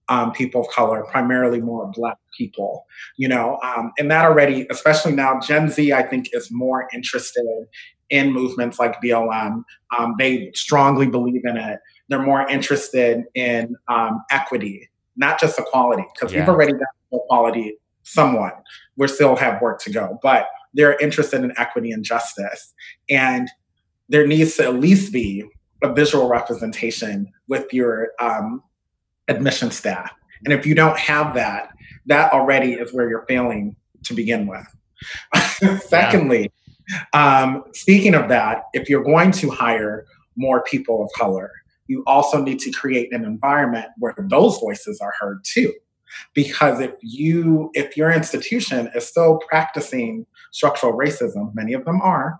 [0.09, 2.85] um, people of color, primarily more black people,
[3.17, 7.45] you know, um, and that already, especially now, Gen Z, I think, is more interested
[8.09, 9.63] in movements like BLM.
[9.97, 11.79] Um, they strongly believe in it.
[12.09, 16.41] They're more interested in um, equity, not just equality, because yeah.
[16.41, 18.61] we've already got equality somewhat.
[18.97, 22.73] We still have work to go, but they're interested in equity and justice.
[23.09, 23.49] And
[24.09, 25.45] there needs to at least be
[25.81, 28.63] a visual representation with your um,
[29.27, 30.11] admission staff.
[30.45, 31.69] And if you don't have that,
[32.07, 34.67] that already is where you're failing to begin with.
[35.83, 36.51] Secondly,
[37.13, 41.51] um, speaking of that, if you're going to hire more people of color,
[41.87, 45.73] you also need to create an environment where those voices are heard too.
[46.33, 52.39] Because if you, if your institution is still practicing structural racism, many of them are,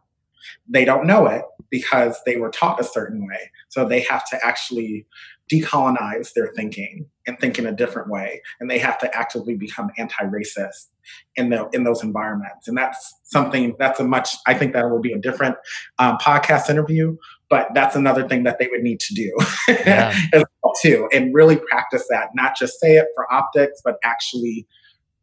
[0.67, 3.49] they don't know it because they were taught a certain way.
[3.69, 5.08] So they have to actually
[5.51, 8.41] decolonize their thinking and think in a different way.
[8.60, 10.88] And they have to actively become anti-racist
[11.36, 12.68] in the in those environments.
[12.68, 15.55] And that's something that's a much I think that will be a different
[15.99, 17.18] um, podcast interview.
[17.54, 19.32] But that's another thing that they would need to do
[19.86, 20.12] yeah.
[20.34, 22.30] as well too, and really practice that.
[22.34, 24.66] Not just say it for optics, but actually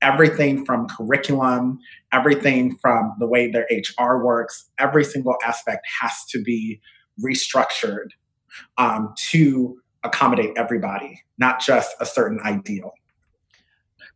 [0.01, 1.81] everything from curriculum,
[2.13, 6.81] everything from the way their HR works, every single aspect has to be
[7.21, 8.11] restructured
[8.79, 12.93] um, to accommodate everybody, not just a certain ideal.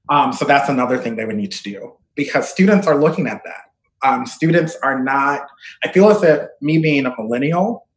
[0.09, 3.43] Um, so that's another thing they would need to do because students are looking at
[3.43, 4.09] that.
[4.09, 5.49] Um, students are not,
[5.83, 7.89] I feel as if me being a millennial,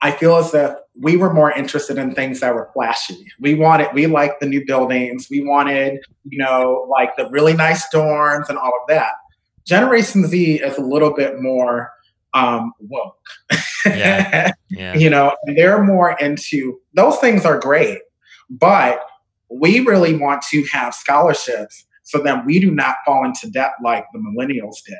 [0.00, 3.26] I feel as if we were more interested in things that were flashy.
[3.40, 5.28] We wanted, we liked the new buildings.
[5.30, 9.12] We wanted, you know, like the really nice dorms and all of that.
[9.64, 11.90] Generation Z is a little bit more
[12.34, 13.16] um, woke.
[13.84, 14.52] Yeah.
[14.70, 14.94] yeah.
[14.94, 17.98] you know, they're more into those things are great,
[18.50, 19.00] but
[19.50, 24.04] we really want to have scholarships so that we do not fall into debt like
[24.12, 24.96] the millennials did.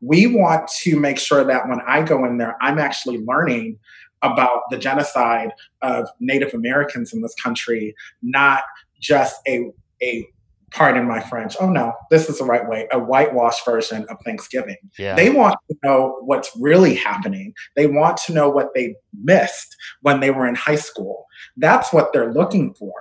[0.00, 3.78] We want to make sure that when I go in there, I'm actually learning
[4.22, 5.52] about the genocide
[5.82, 8.62] of Native Americans in this country, not
[9.00, 9.70] just a,
[10.02, 10.26] a
[10.72, 14.76] pardon my French, oh no, this is the right way, a whitewash version of Thanksgiving.
[14.98, 15.14] Yeah.
[15.14, 17.52] They want to know what's really happening.
[17.76, 21.26] They want to know what they missed when they were in high school.
[21.56, 22.94] That's what they're looking for.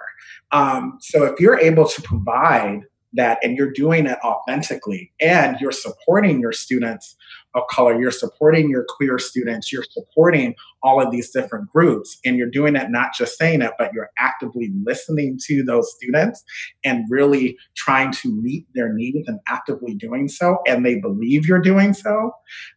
[0.52, 2.82] Um, so if you're able to provide
[3.14, 7.16] that and you're doing it authentically and you're supporting your students
[7.54, 12.38] of color, you're supporting your queer students, you're supporting all of these different groups, and
[12.38, 16.44] you're doing it not just saying it, but you're actively listening to those students
[16.84, 21.60] and really trying to meet their needs and actively doing so, and they believe you're
[21.60, 22.32] doing so,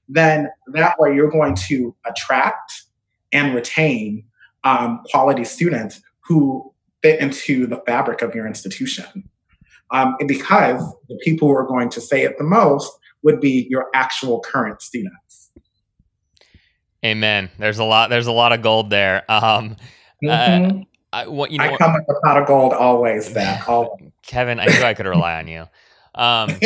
[0.08, 2.84] then that way you're going to attract
[3.32, 4.24] and retain
[4.64, 6.72] um, quality students who
[7.02, 9.28] fit into the fabric of your institution.
[9.90, 12.90] Um, because the people who are going to say it the most
[13.24, 15.50] would be your actual current students.
[17.04, 17.50] Amen.
[17.58, 18.10] There's a lot.
[18.10, 19.30] There's a lot of gold there.
[19.30, 19.76] Um,
[20.24, 20.78] uh, mm-hmm.
[20.80, 23.34] uh, I, what, you know, I come with a pot of gold always.
[23.34, 24.10] That always.
[24.22, 25.66] Kevin, I knew I could rely on you.
[26.14, 26.58] Um,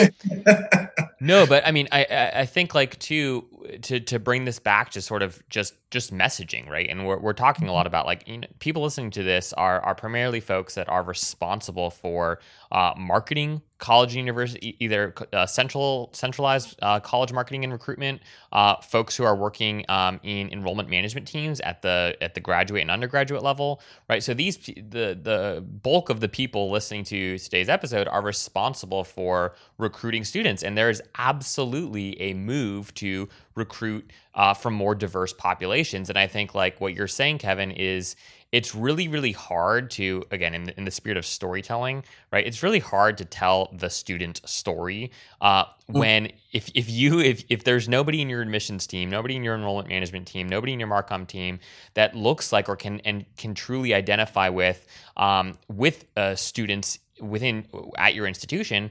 [1.20, 3.46] no, but I mean, I I think like too
[3.82, 6.88] to to bring this back to sort of just just messaging, right?
[6.88, 9.80] And we're we're talking a lot about like you know people listening to this are
[9.80, 12.40] are primarily folks that are responsible for
[12.70, 18.20] uh, marketing college and university either uh, central centralized uh, college marketing and recruitment
[18.52, 22.82] uh, folks who are working um, in enrollment management teams at the at the graduate
[22.82, 24.22] and undergraduate level right?
[24.22, 29.54] So these the the bulk of the people listening to today's episode are responsible for
[29.78, 36.08] recruiting students and there is absolutely a move to recruit uh, from more diverse populations.
[36.08, 38.16] And i think like what you're saying kevin is
[38.50, 42.62] it's really really hard to again in the, in the spirit of storytelling right it's
[42.62, 45.70] really hard to tell the student story uh, mm.
[45.88, 49.54] when if, if you if, if there's nobody in your admissions team nobody in your
[49.54, 51.58] enrollment management team nobody in your marcom team
[51.94, 54.86] that looks like or can and can truly identify with
[55.16, 58.90] um, with uh, students within at your institution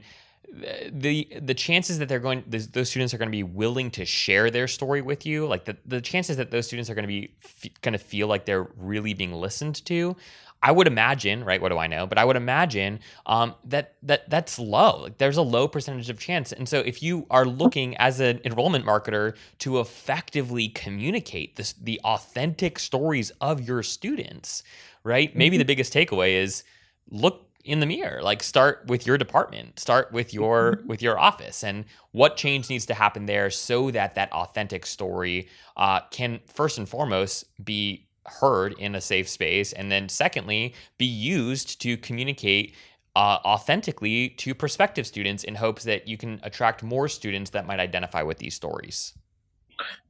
[0.50, 4.50] the the chances that they're going those students are going to be willing to share
[4.50, 7.34] their story with you like the, the chances that those students are going to be
[7.44, 10.16] f- going to feel like they're really being listened to
[10.62, 12.06] i would imagine right what do i know?
[12.06, 15.02] But i would imagine um, that that that's low.
[15.02, 16.52] Like there's a low percentage of chance.
[16.52, 22.00] And so if you are looking as an enrollment marketer to effectively communicate this the
[22.04, 24.62] authentic stories of your students
[25.04, 25.60] right maybe mm-hmm.
[25.60, 26.64] the biggest takeaway is
[27.10, 30.88] look in the mirror like start with your department start with your mm-hmm.
[30.88, 35.46] with your office and what change needs to happen there so that that authentic story
[35.76, 41.04] uh, can first and foremost be heard in a safe space and then secondly be
[41.04, 42.74] used to communicate
[43.16, 47.80] uh, authentically to prospective students in hopes that you can attract more students that might
[47.80, 49.12] identify with these stories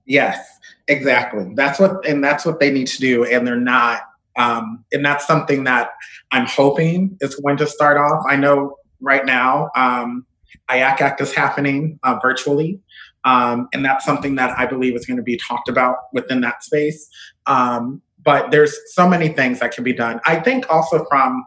[0.07, 0.39] yes
[0.87, 4.08] exactly that's what and that's what they need to do and they're not
[4.39, 5.91] um, and that's something that
[6.33, 8.25] I'm hoping is going to start off.
[8.29, 10.25] I know right now um,
[10.71, 12.81] IACAC is happening uh, virtually.
[13.25, 16.63] Um, and that's something that I believe is going to be talked about within that
[16.63, 17.09] space.
[17.47, 20.21] Um, but there's so many things that can be done.
[20.27, 21.45] I think also from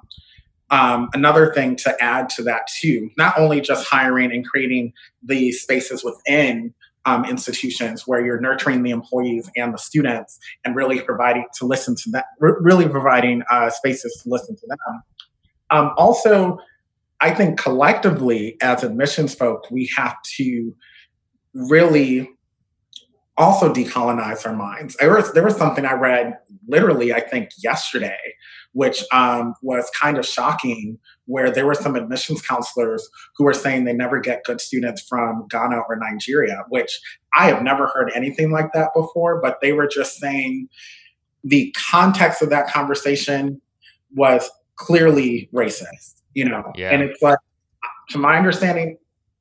[0.69, 5.51] um, another thing to add to that too, not only just hiring and creating the
[5.51, 6.73] spaces within
[7.06, 11.95] um, institutions where you're nurturing the employees and the students and really providing to listen
[11.95, 15.02] to that, really providing uh, spaces to listen to them.
[15.72, 16.60] Um, also,
[17.22, 20.76] I think collectively as admissions folks, we have to
[21.54, 22.30] really
[23.41, 24.95] also decolonize our minds.
[24.99, 26.37] There was, there was something I read
[26.67, 28.17] literally, I think, yesterday,
[28.73, 33.83] which um, was kind of shocking, where there were some admissions counselors who were saying
[33.83, 36.99] they never get good students from Ghana or Nigeria, which
[37.33, 40.69] I have never heard anything like that before, but they were just saying
[41.43, 43.59] the context of that conversation
[44.15, 46.71] was clearly racist, you know?
[46.75, 46.91] Yeah.
[46.91, 47.39] And it's like,
[48.09, 48.97] to my understanding,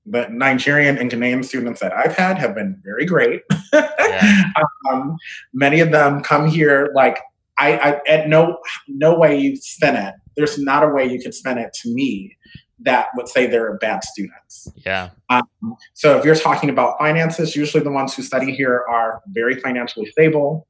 [0.07, 3.43] the Nigerian and Ghanaian students that I've had have been very great.
[3.73, 4.53] Yeah.
[4.91, 5.17] um,
[5.55, 7.19] many of them come here like
[7.59, 10.15] I, I at no no way you spin it.
[10.37, 12.37] There's not a way you could spin it to me
[12.81, 14.69] that would say they're bad students.
[14.85, 15.11] Yeah.
[15.29, 19.55] Um, so if you're talking about finances, usually the ones who study here are very
[19.61, 20.67] financially stable.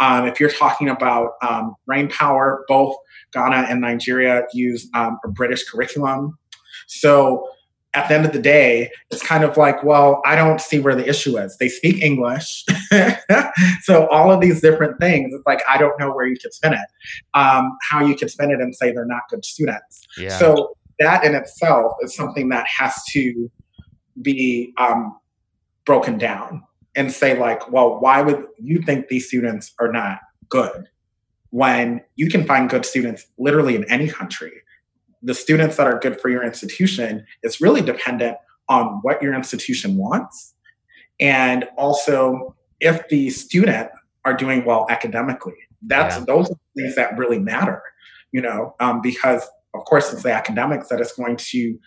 [0.00, 2.96] Um, if you're talking about um, brain power, both
[3.32, 6.38] Ghana and Nigeria use um, a British curriculum.
[6.86, 7.46] So
[7.94, 10.94] at the end of the day, it's kind of like, well, I don't see where
[10.94, 11.58] the issue is.
[11.58, 12.64] They speak English.
[13.82, 16.72] so all of these different things, it's like, I don't know where you could spin
[16.72, 16.86] it,
[17.34, 20.06] um, how you could spin it and say they're not good students.
[20.16, 20.38] Yeah.
[20.38, 23.50] So that in itself is something that has to
[24.20, 25.18] be um,
[25.84, 26.62] broken down
[26.94, 30.18] and say like well why would you think these students are not
[30.48, 30.88] good
[31.50, 34.52] when you can find good students literally in any country
[35.22, 38.36] the students that are good for your institution is really dependent
[38.68, 40.54] on what your institution wants
[41.20, 43.88] and also if the student
[44.24, 45.54] are doing well academically
[45.86, 46.24] that's yeah.
[46.24, 47.82] those are things that really matter
[48.32, 51.78] you know um, because of course, it's the academics that is going to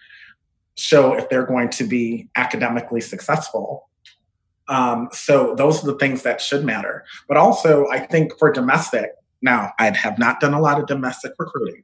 [0.75, 3.89] show if they're going to be academically successful.
[4.67, 7.05] Um, so those are the things that should matter.
[7.27, 9.11] But also, I think for domestic,
[9.41, 11.83] now I have not done a lot of domestic recruiting,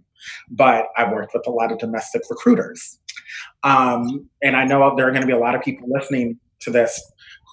[0.49, 2.99] but I've worked with a lot of domestic recruiters.
[3.63, 6.72] Um, and I know there are going to be a lot of people listening to
[6.72, 6.99] this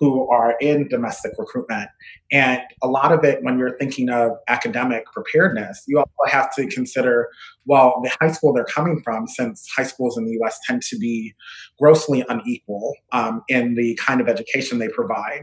[0.01, 1.89] who are in domestic recruitment.
[2.31, 6.66] And a lot of it, when you're thinking of academic preparedness, you also have to
[6.69, 7.29] consider
[7.66, 10.99] well, the high school they're coming from, since high schools in the US tend to
[10.99, 11.35] be
[11.79, 15.43] grossly unequal um, in the kind of education they provide.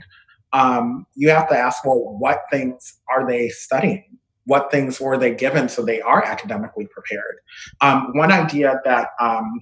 [0.54, 4.06] Um, you have to ask, well, what things are they studying?
[4.46, 7.40] What things were they given so they are academically prepared?
[7.82, 9.60] Um, one idea that um,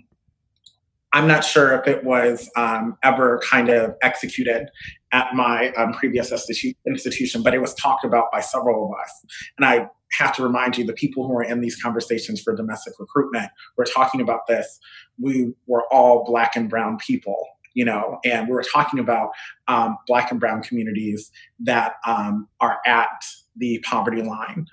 [1.13, 4.69] I'm not sure if it was um, ever kind of executed
[5.11, 9.25] at my um, previous institu- institution, but it was talked about by several of us.
[9.57, 12.93] And I have to remind you the people who are in these conversations for domestic
[12.99, 14.79] recruitment, we're talking about this.
[15.19, 17.37] We were all Black and Brown people,
[17.75, 19.29] you know, and we were talking about
[19.67, 23.23] um, Black and Brown communities that um, are at
[23.57, 24.67] the poverty line.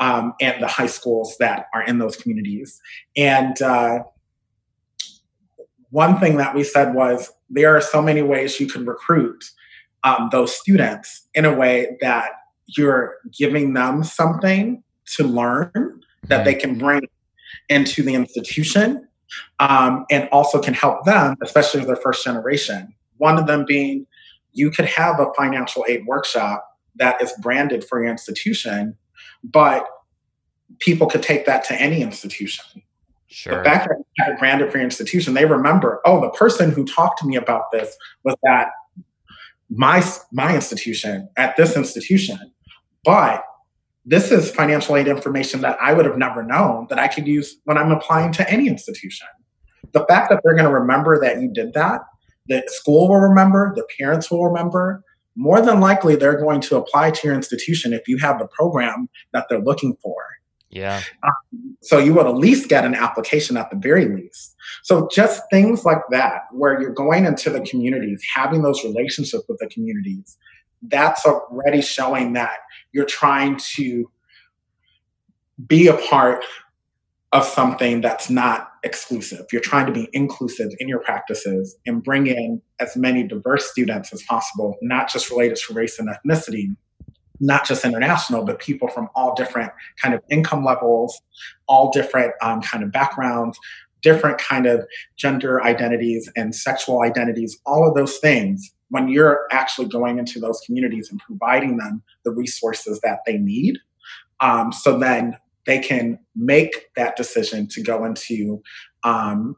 [0.00, 2.80] Um, and the high schools that are in those communities.
[3.16, 4.04] And uh,
[5.90, 9.44] one thing that we said was there are so many ways you can recruit
[10.04, 12.30] um, those students in a way that
[12.66, 14.82] you're giving them something
[15.16, 17.08] to learn that they can bring
[17.68, 19.06] into the institution
[19.58, 22.94] um, and also can help them, especially their first generation.
[23.16, 24.06] One of them being
[24.52, 26.67] you could have a financial aid workshop
[26.98, 28.96] that is branded for your institution,
[29.42, 29.86] but
[30.78, 32.64] people could take that to any institution.
[33.28, 33.58] Sure.
[33.58, 36.70] The fact that you have it branded for your institution, they remember, oh, the person
[36.70, 38.68] who talked to me about this was at
[39.70, 42.38] my my institution, at this institution.
[43.04, 43.44] But
[44.06, 47.56] this is financial aid information that I would have never known that I could use
[47.64, 49.26] when I'm applying to any institution.
[49.92, 52.00] The fact that they're going to remember that you did that,
[52.46, 55.04] the school will remember, the parents will remember,
[55.38, 59.08] more than likely they're going to apply to your institution if you have the program
[59.32, 60.16] that they're looking for.
[60.70, 61.00] Yeah.
[61.22, 64.56] Um, so you would at least get an application at the very least.
[64.82, 69.58] So just things like that, where you're going into the communities, having those relationships with
[69.60, 70.36] the communities,
[70.82, 72.58] that's already showing that
[72.92, 74.10] you're trying to
[75.66, 76.44] be a part
[77.32, 79.46] of something that's not exclusive.
[79.52, 84.12] You're trying to be inclusive in your practices and bring in as many diverse students
[84.12, 86.76] as possible, not just related to race and ethnicity,
[87.40, 89.72] not just international, but people from all different
[90.02, 91.20] kind of income levels,
[91.66, 93.58] all different um, kind of backgrounds,
[94.02, 98.72] different kind of gender identities and sexual identities, all of those things.
[98.90, 103.78] When you're actually going into those communities and providing them the resources that they need,
[104.40, 105.36] um, so then
[105.68, 108.62] they can make that decision to go into
[109.04, 109.54] um,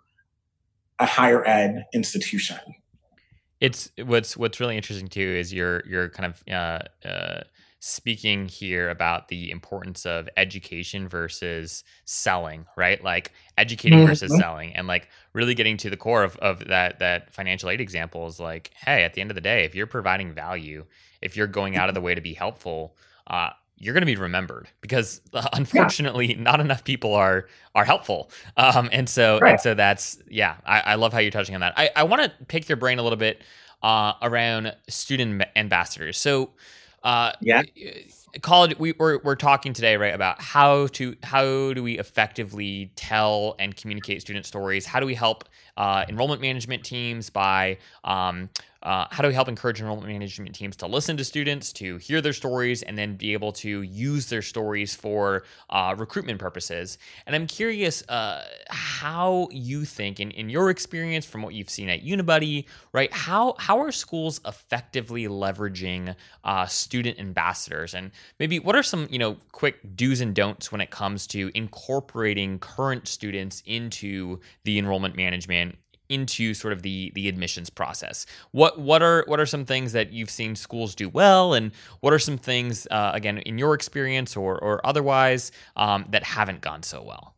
[0.99, 2.59] a higher ed institution.
[3.61, 7.41] It's what's what's really interesting too is you're you're kind of uh, uh,
[7.79, 13.03] speaking here about the importance of education versus selling, right?
[13.05, 14.09] Like educating mm-hmm.
[14.09, 17.81] versus selling and like really getting to the core of, of that that financial aid
[17.81, 20.87] example is like, hey, at the end of the day, if you're providing value,
[21.23, 22.97] if you're going out of the way to be helpful,
[23.29, 23.51] uh,
[23.81, 26.41] you're going to be remembered because uh, unfortunately yeah.
[26.41, 29.53] not enough people are are helpful um, and so right.
[29.53, 32.23] and so that's yeah I, I, love how you're touching on that i, I want
[32.23, 33.43] to pick your brain a little bit
[33.83, 36.51] uh, around student ambassadors so
[37.03, 37.63] uh, yeah.
[38.43, 43.57] College we, we're, we're talking today right about how to how do we effectively tell
[43.59, 48.49] and communicate student stories how do we help uh, enrollment management teams by um,
[48.83, 52.23] uh, how do we help encourage enrollment management teams to listen to students, to hear
[52.23, 56.97] their stories, and then be able to use their stories for uh, recruitment purposes?
[57.27, 61.91] And I'm curious uh, how you think, in, in your experience from what you've seen
[61.91, 63.13] at Unibuddy, right?
[63.13, 66.15] How how are schools effectively leveraging
[66.45, 70.81] uh, student ambassadors, and maybe what are some you know quick do's and don'ts when
[70.81, 75.77] it comes to incorporating current students into the enrollment management
[76.11, 78.27] into sort of the the admissions process.
[78.51, 82.13] What what are what are some things that you've seen schools do well, and what
[82.13, 86.83] are some things uh, again in your experience or or otherwise um, that haven't gone
[86.83, 87.35] so well?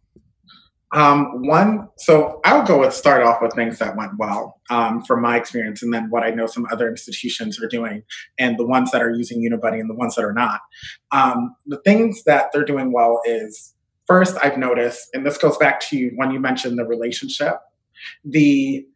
[0.93, 5.23] Um, one, so I'll go with start off with things that went well um, from
[5.23, 8.03] my experience, and then what I know some other institutions are doing,
[8.39, 10.61] and the ones that are using Unibuddy and the ones that are not.
[11.11, 13.75] Um, the things that they're doing well is
[14.07, 17.57] first, I've noticed, and this goes back to when you mentioned the relationship
[18.25, 18.87] the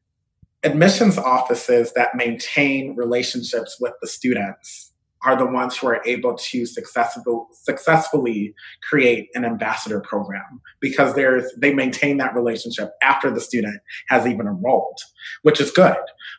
[0.63, 4.86] admissions offices that maintain relationships with the students
[5.27, 8.55] are the ones who are able to successful, successfully
[8.89, 14.47] create an ambassador program because there's they maintain that relationship after the student has even
[14.47, 14.99] enrolled,
[15.43, 15.97] which is good.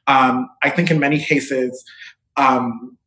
[0.08, 1.84] Um, I think in many cases,
[2.38, 2.98] um,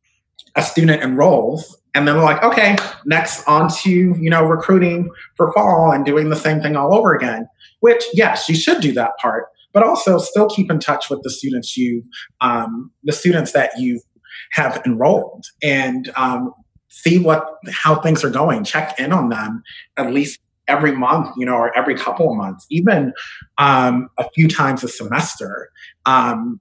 [0.55, 2.75] a student enrolls and then we're like, okay,
[3.05, 7.13] next on to you know recruiting for fall and doing the same thing all over
[7.15, 7.47] again.
[7.79, 11.31] Which yes, you should do that part, but also still keep in touch with the
[11.31, 12.03] students you,
[12.39, 13.99] um, the students that you
[14.53, 16.53] have enrolled, and um,
[16.87, 18.63] see what how things are going.
[18.63, 19.63] Check in on them
[19.97, 23.13] at least every month, you know, or every couple of months, even
[23.57, 25.69] um, a few times a semester.
[26.05, 26.59] Um,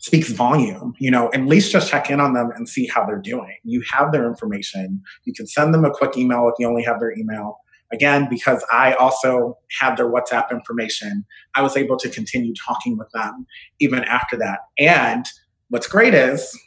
[0.00, 3.18] speaks volume, you know, at least just check in on them and see how they're
[3.18, 3.54] doing.
[3.64, 5.02] You have their information.
[5.24, 7.58] You can send them a quick email if you only have their email.
[7.92, 13.10] Again, because I also have their WhatsApp information, I was able to continue talking with
[13.12, 13.46] them
[13.78, 14.60] even after that.
[14.78, 15.26] And
[15.68, 16.58] what's great is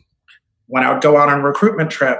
[0.73, 2.17] when I would go out on a recruitment trip,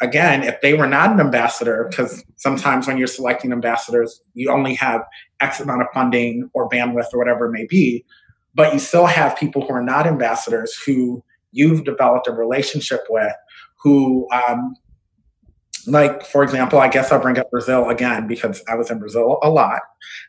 [0.00, 4.74] again, if they were not an ambassador, because sometimes when you're selecting ambassadors, you only
[4.74, 5.00] have
[5.40, 8.04] X amount of funding or bandwidth or whatever it may be,
[8.54, 13.32] but you still have people who are not ambassadors who you've developed a relationship with
[13.82, 14.76] who um,
[15.86, 19.38] like for example i guess i'll bring up brazil again because i was in brazil
[19.42, 19.80] a lot.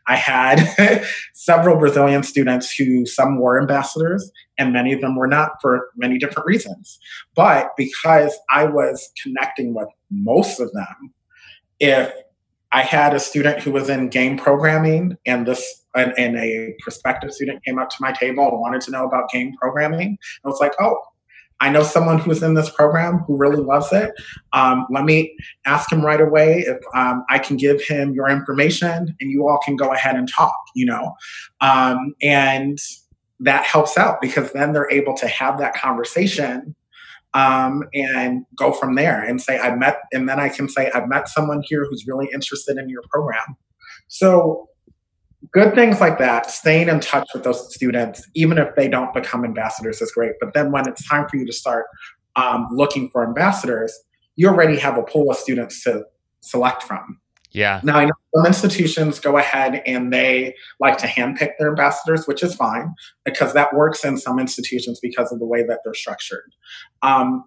[0.06, 1.04] I had
[1.34, 6.18] several brazilian students who some were ambassadors and many of them were not for many
[6.18, 6.98] different reasons.
[7.34, 11.12] But because i was connecting with most of them
[11.80, 12.12] if
[12.72, 17.32] i had a student who was in game programming and this and, and a prospective
[17.32, 20.58] student came up to my table and wanted to know about game programming i was
[20.60, 20.98] like oh
[21.60, 24.12] I know someone who's in this program who really loves it.
[24.52, 25.36] Um, let me
[25.66, 29.58] ask him right away if um, I can give him your information and you all
[29.64, 31.14] can go ahead and talk, you know.
[31.60, 32.78] Um, and
[33.40, 36.74] that helps out because then they're able to have that conversation
[37.34, 41.08] um, and go from there and say, I met, and then I can say, I've
[41.08, 43.56] met someone here who's really interested in your program.
[44.08, 44.67] So
[45.52, 49.44] good things like that, staying in touch with those students, even if they don't become
[49.44, 50.32] ambassadors, is great.
[50.40, 51.86] But then when it's time for you to start
[52.36, 53.96] um, looking for ambassadors,
[54.36, 56.04] you already have a pool of students to
[56.40, 57.20] select from.
[57.52, 57.80] Yeah.
[57.82, 62.42] Now I know some institutions go ahead and they like to handpick their ambassadors, which
[62.42, 66.52] is fine because that works in some institutions because of the way that they're structured.
[67.02, 67.44] Um,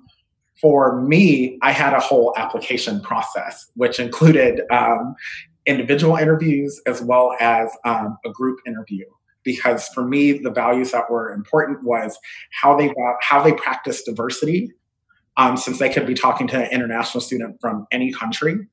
[0.60, 5.16] for me, I had a whole application process, which included um,
[5.66, 9.06] individual interviews as well as um, a group interview
[9.44, 12.18] because for me the values that were important was
[12.62, 14.72] how they how they practice diversity
[15.38, 18.68] um, since they could be talking to an international student from any country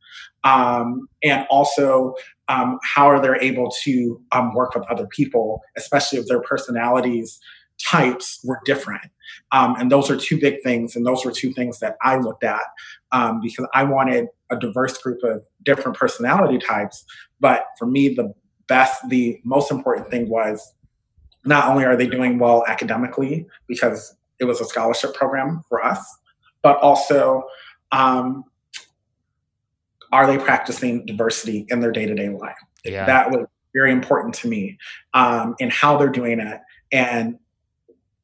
[0.45, 2.15] um, and also
[2.49, 7.39] um, how are they able to um, work with other people especially if their personalities
[7.79, 9.11] types were different.
[9.53, 10.97] Um, and those are two big things.
[10.97, 12.63] And those were two things that I looked at
[13.43, 17.05] because I wanted a diverse group of different personality types.
[17.41, 18.33] But for me, the
[18.67, 20.75] best, the most important thing was
[21.45, 26.05] not only are they doing well academically because it was a scholarship program for us,
[26.63, 27.45] but also
[27.93, 28.45] um,
[30.13, 32.57] are they practicing diversity in their day to day life?
[32.85, 33.07] Yeah.
[33.07, 34.79] That was very important to me
[35.15, 36.61] um, in how they're doing it.
[36.91, 37.39] And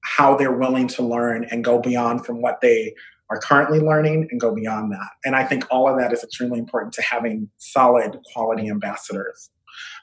[0.05, 2.95] how they're willing to learn and go beyond from what they
[3.35, 5.09] are currently learning and go beyond that.
[5.25, 9.51] And I think all of that is extremely important to having solid quality ambassadors.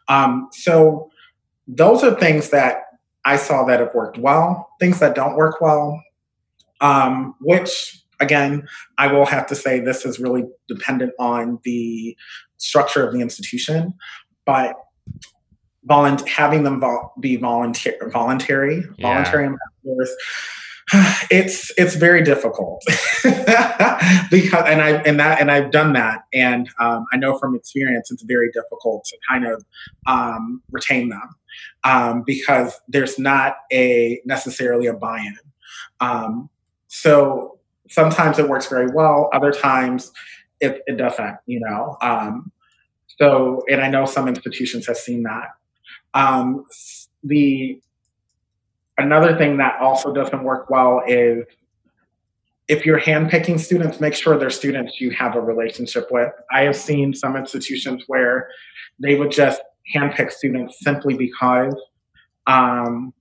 [0.08, 1.10] Um, so
[1.68, 2.84] those are things that
[3.24, 6.02] I saw that have worked well, things that don't work well,
[6.82, 8.68] um, which again,
[8.98, 12.16] I will have to say this is really dependent on the
[12.58, 13.94] structure of the institution,
[14.46, 14.76] but
[16.28, 19.14] having them vol- be volunteer voluntary yeah.
[19.14, 20.16] voluntary ambassadors
[21.32, 22.84] it's it's very difficult
[23.24, 28.12] because and I and that and I've done that and um, I know from experience
[28.12, 29.64] it's very difficult to kind of
[30.08, 31.36] um, retain them
[31.84, 35.38] um, because there's not a necessarily a buy-in.
[36.00, 36.50] Um,
[36.88, 37.60] so
[37.90, 40.12] sometimes it works very well, other times
[40.60, 41.38] it, it doesn't.
[41.46, 42.52] You know, um,
[43.20, 45.50] so and I know some institutions have seen that.
[46.14, 46.66] Um,
[47.24, 47.80] the
[49.02, 51.46] another thing that also doesn't work well is
[52.68, 56.32] if you're handpicking students, make sure they're students you have a relationship with.
[56.52, 58.50] I have seen some institutions where
[59.00, 59.62] they would just
[59.94, 61.76] handpick students simply because
[62.48, 63.14] um,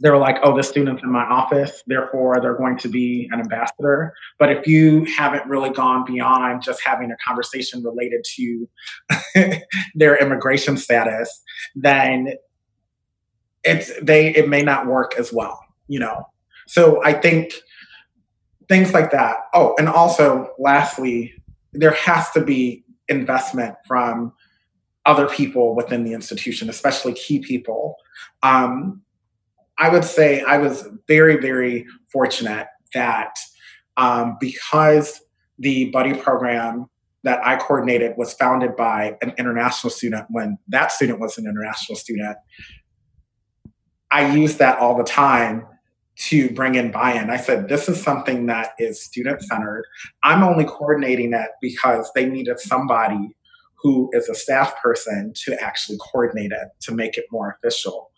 [0.00, 4.14] they're like, oh, this student's in my office, therefore they're going to be an ambassador.
[4.38, 8.68] But if you haven't really gone beyond just having a conversation related to
[9.94, 11.42] their immigration status,
[11.74, 12.32] then
[13.64, 16.26] it's they it may not work as well, you know.
[16.66, 17.54] So I think
[18.68, 19.36] things like that.
[19.54, 21.34] Oh, and also lastly,
[21.72, 24.32] there has to be investment from
[25.06, 27.96] other people within the institution, especially key people.
[28.42, 29.02] Um,
[29.78, 33.38] I would say I was very, very fortunate that
[33.96, 35.20] um, because
[35.58, 36.86] the buddy program
[37.22, 41.96] that I coordinated was founded by an international student when that student was an international
[41.96, 42.36] student,
[44.10, 45.66] I use that all the time
[46.16, 47.30] to bring in buy-in.
[47.30, 49.84] I said, this is something that is student centered.
[50.22, 53.36] I'm only coordinating it because they needed somebody
[53.82, 58.10] who is a staff person to actually coordinate it to make it more official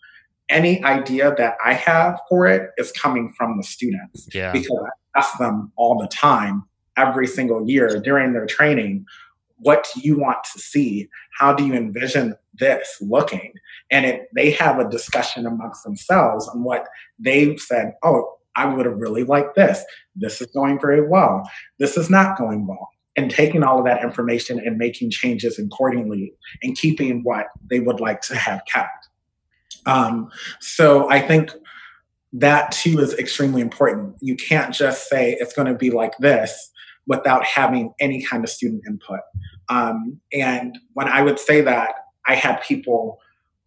[0.49, 4.27] any idea that I have for it is coming from the students.
[4.33, 4.51] Yeah.
[4.51, 6.63] Because I ask them all the time,
[6.97, 9.05] every single year during their training,
[9.63, 11.09] what do you want to see?
[11.39, 13.53] How do you envision this looking?
[13.91, 16.87] And it, they have a discussion amongst themselves on what
[17.19, 19.83] they've said, oh, I would have really liked this.
[20.15, 21.49] This is going very well.
[21.79, 22.89] This is not going well.
[23.15, 27.99] And taking all of that information and making changes accordingly and keeping what they would
[27.99, 29.07] like to have kept.
[29.85, 31.51] Um, so I think
[32.33, 34.15] that too is extremely important.
[34.21, 36.71] You can't just say it's going to be like this
[37.05, 39.19] without having any kind of student input.
[39.69, 41.93] Um, and when I would say that,
[42.27, 43.19] I had people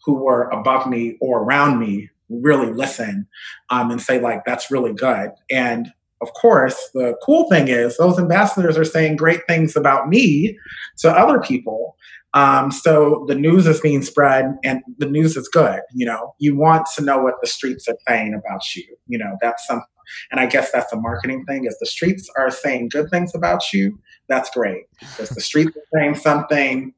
[0.04, 3.26] who were above me or around me really listen
[3.70, 8.18] um, and say like that's really good and of course the cool thing is those
[8.18, 10.58] ambassadors are saying great things about me
[10.96, 11.96] to other people
[12.36, 15.80] um, so the news is being spread, and the news is good.
[15.94, 18.84] You know, you want to know what the streets are saying about you.
[19.06, 19.86] You know, that's something.
[20.30, 21.64] And I guess that's a marketing thing.
[21.64, 23.98] is the streets are saying good things about you,
[24.28, 24.84] that's great.
[25.18, 26.94] If the streets are saying something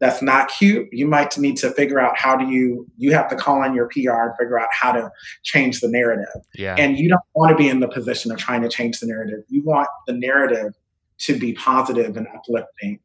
[0.00, 3.36] that's not cute, you might need to figure out how do you you have to
[3.36, 5.10] call in your PR and figure out how to
[5.42, 6.42] change the narrative.
[6.54, 6.76] Yeah.
[6.78, 9.40] And you don't want to be in the position of trying to change the narrative.
[9.48, 10.74] You want the narrative
[11.18, 13.00] to be positive and uplifting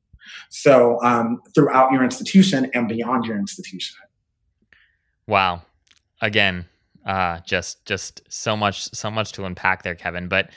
[0.49, 3.97] so um, throughout your institution and beyond your institution.
[5.27, 5.63] Wow.
[6.21, 6.65] Again,
[7.05, 10.27] uh, just just so much so much to unpack there, Kevin.
[10.27, 10.49] But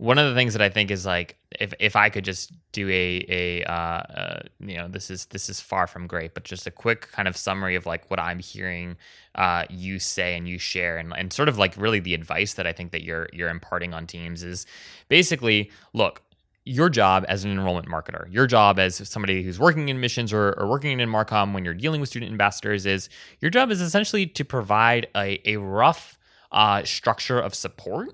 [0.00, 2.88] one of the things that I think is like if if I could just do
[2.88, 6.66] a a uh, uh, you know this is this is far from great, but just
[6.66, 8.96] a quick kind of summary of like what I'm hearing
[9.34, 12.66] uh, you say and you share and and sort of like really the advice that
[12.66, 14.64] I think that you're you're imparting on teams is
[15.08, 16.22] basically look
[16.64, 20.54] your job as an enrollment marketer, your job as somebody who's working in missions or,
[20.58, 23.08] or, working in Marcom when you're dealing with student ambassadors is
[23.40, 26.18] your job is essentially to provide a, a rough
[26.52, 28.10] uh, structure of support.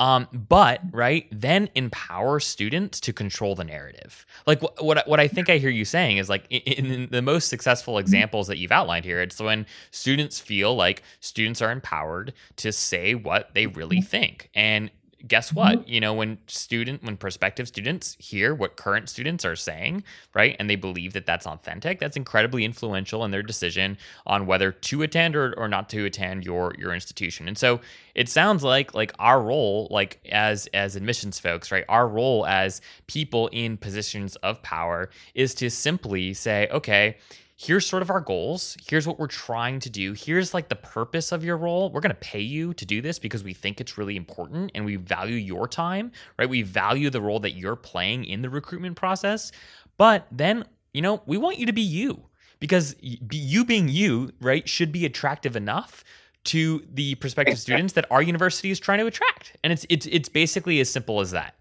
[0.00, 4.26] Um, but right then empower students to control the narrative.
[4.46, 7.20] Like what what, what I think I hear you saying is like in, in the
[7.20, 12.32] most successful examples that you've outlined here, it's when students feel like students are empowered
[12.56, 14.90] to say what they really think, and
[15.26, 15.80] guess what?
[15.80, 15.90] Mm-hmm.
[15.90, 20.04] You know, when student, when prospective students hear what current students are saying,
[20.34, 24.72] right, and they believe that that's authentic, that's incredibly influential in their decision on whether
[24.72, 27.48] to attend or, or not to attend your your institution.
[27.48, 27.80] And so
[28.14, 32.80] it sounds like like our role, like as as admissions folks, right, our role as
[33.06, 37.16] people in positions of power is to simply say, okay
[37.60, 38.74] here's sort of our goals.
[38.88, 40.14] Here's what we're trying to do.
[40.14, 41.90] Here's like the purpose of your role.
[41.90, 44.86] We're going to pay you to do this because we think it's really important and
[44.86, 46.48] we value your time, right?
[46.48, 49.52] We value the role that you're playing in the recruitment process.
[49.98, 52.24] But then, you know, we want you to be you
[52.60, 56.02] because you being you, right, should be attractive enough
[56.44, 59.54] to the prospective students that our university is trying to attract.
[59.62, 61.56] And it's it's it's basically as simple as that.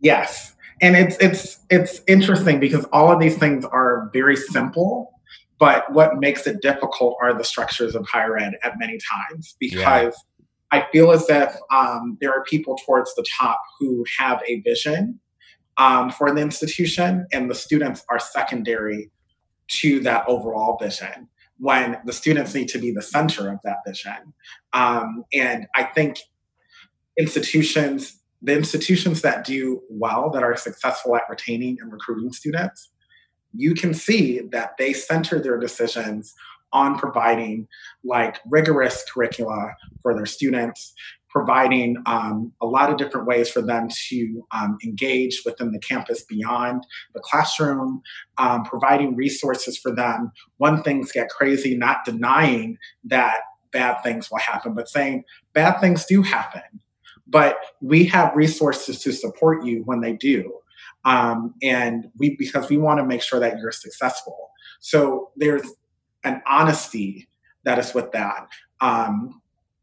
[0.00, 0.54] Yes.
[0.80, 5.12] And it's it's it's interesting because all of these things are very simple,
[5.58, 10.14] but what makes it difficult are the structures of higher ed at many times because
[10.70, 10.80] yeah.
[10.80, 15.18] I feel as if um, there are people towards the top who have a vision
[15.78, 19.10] um, for the institution, and the students are secondary
[19.68, 24.32] to that overall vision when the students need to be the center of that vision.
[24.72, 26.18] Um, and I think
[27.18, 32.90] institutions, the institutions that do well, that are successful at retaining and recruiting students,
[33.54, 36.34] you can see that they center their decisions
[36.72, 37.66] on providing
[38.04, 40.92] like rigorous curricula for their students,
[41.30, 46.22] providing um, a lot of different ways for them to um, engage within the campus
[46.24, 46.84] beyond
[47.14, 48.02] the classroom,
[48.36, 53.38] um, providing resources for them when things get crazy, not denying that
[53.72, 56.62] bad things will happen, but saying bad things do happen.
[57.28, 60.52] But we have resources to support you when they do.
[61.04, 64.50] Um, and we because we want to make sure that you're successful.
[64.80, 65.62] So there's
[66.24, 67.28] an honesty
[67.64, 68.48] that is with that.
[68.80, 69.40] Um,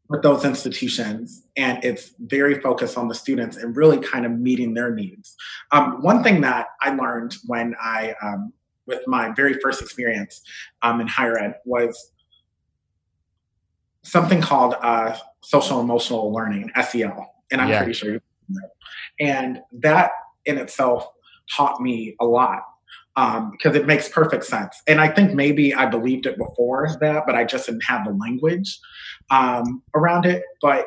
[0.08, 4.74] with those institutions and it's very focused on the students and really kind of meeting
[4.74, 5.34] their needs
[5.72, 8.52] um, one thing that i learned when i um,
[8.86, 10.42] with my very first experience
[10.82, 12.12] um, in higher ed was
[14.02, 17.78] something called uh, social emotional learning sel and i'm yeah.
[17.78, 18.68] pretty sure you know
[19.20, 20.10] and that
[20.44, 21.06] in itself
[21.50, 22.62] taught me a lot
[23.16, 24.80] um, because it makes perfect sense.
[24.86, 28.12] And I think maybe I believed it before that, but I just didn't have the
[28.12, 28.78] language
[29.30, 30.42] um, around it.
[30.60, 30.86] But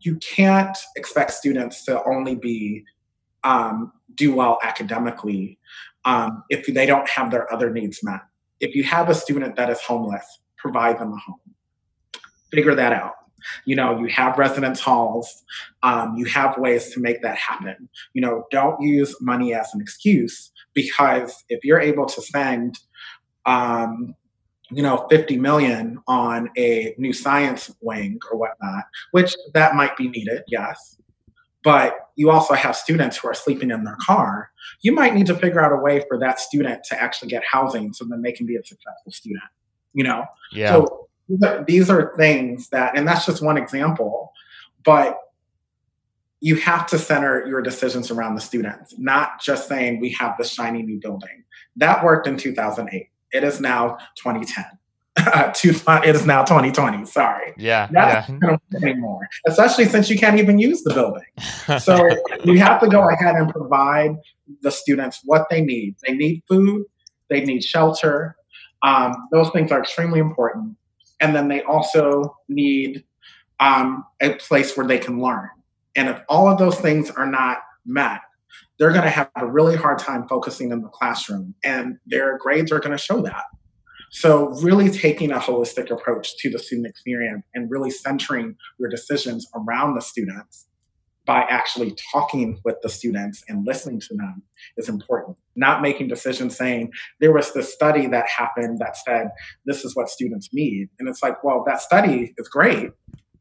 [0.00, 2.84] you can't expect students to only be
[3.42, 5.58] um, do well academically
[6.04, 8.20] um, if they don't have their other needs met.
[8.60, 10.24] If you have a student that is homeless,
[10.56, 11.40] provide them a home.
[12.52, 13.14] Figure that out.
[13.64, 15.44] You know, you have residence halls.
[15.82, 17.88] Um, you have ways to make that happen.
[18.12, 22.78] You know, don't use money as an excuse because if you're able to spend
[23.46, 24.14] um,
[24.70, 30.08] you know 50 million on a new science wing or whatnot which that might be
[30.08, 30.96] needed yes
[31.62, 34.50] but you also have students who are sleeping in their car
[34.82, 37.92] you might need to figure out a way for that student to actually get housing
[37.92, 39.44] so then they can be a successful student
[39.92, 41.03] you know yeah so
[41.66, 44.32] these are things that and that's just one example
[44.84, 45.18] but
[46.44, 50.44] you have to center your decisions around the students, not just saying we have the
[50.44, 51.42] shiny new building.
[51.76, 53.08] That worked in 2008.
[53.32, 54.64] It is now 2010.
[56.04, 57.06] it is now 2020.
[57.06, 57.54] Sorry.
[57.56, 57.88] Yeah.
[57.90, 58.36] That's yeah.
[58.42, 61.24] not anymore, especially since you can't even use the building.
[61.80, 62.06] So
[62.44, 64.16] you have to go ahead and provide
[64.60, 65.96] the students what they need.
[66.06, 66.84] They need food,
[67.30, 68.36] they need shelter.
[68.82, 70.76] Um, those things are extremely important.
[71.20, 73.04] And then they also need
[73.60, 75.48] um, a place where they can learn.
[75.96, 78.20] And if all of those things are not met,
[78.78, 82.72] they're going to have a really hard time focusing in the classroom, and their grades
[82.72, 83.44] are going to show that.
[84.10, 89.46] So, really taking a holistic approach to the student experience and really centering your decisions
[89.54, 90.66] around the students
[91.26, 94.42] by actually talking with the students and listening to them
[94.76, 95.36] is important.
[95.56, 99.28] Not making decisions saying there was this study that happened that said
[99.64, 100.88] this is what students need.
[100.98, 102.90] And it's like, well, that study is great,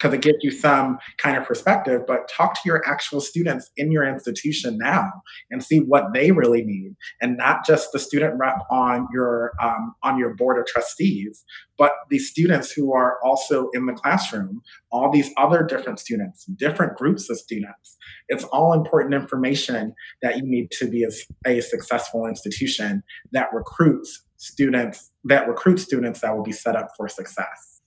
[0.03, 2.01] because it gives you some kind of perspective.
[2.05, 5.09] But talk to your actual students in your institution now
[5.49, 9.95] and see what they really need, and not just the student rep on your um,
[10.03, 11.45] on your board of trustees,
[11.77, 16.97] but the students who are also in the classroom, all these other different students, different
[16.97, 17.97] groups of students.
[18.27, 21.09] It's all important information that you need to be a,
[21.47, 27.07] a successful institution that recruits students that recruit students that will be set up for
[27.07, 27.81] success.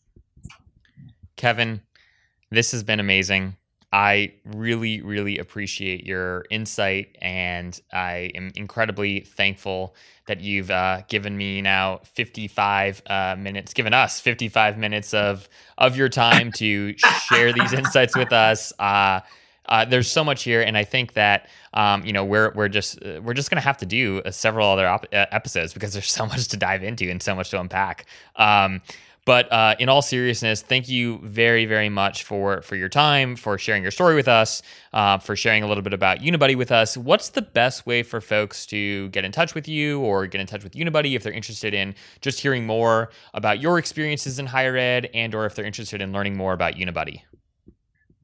[1.36, 1.82] Kevin,
[2.51, 3.57] this has been amazing.
[3.92, 9.94] I really, really appreciate your insight, and I am incredibly thankful
[10.26, 15.97] that you've uh, given me now 55 uh, minutes, given us 55 minutes of of
[15.97, 16.94] your time to
[17.28, 18.72] share these insights with us.
[18.86, 19.20] Uh,
[19.68, 23.03] uh, there's so much here, and I think that um, you know we're we're just
[23.03, 26.24] uh, we're just gonna have to do uh, several other op- episodes because there's so
[26.26, 28.07] much to dive into and so much to unpack.
[28.36, 28.80] Um,
[29.26, 33.58] but uh, in all seriousness, thank you very, very much for for your time, for
[33.58, 34.62] sharing your story with us,
[34.92, 36.96] uh, for sharing a little bit about Unibuddy with us.
[36.96, 40.46] What's the best way for folks to get in touch with you or get in
[40.46, 44.76] touch with Unibuddy if they're interested in just hearing more about your experiences in higher
[44.76, 47.22] ed and or if they're interested in learning more about Unibuddy?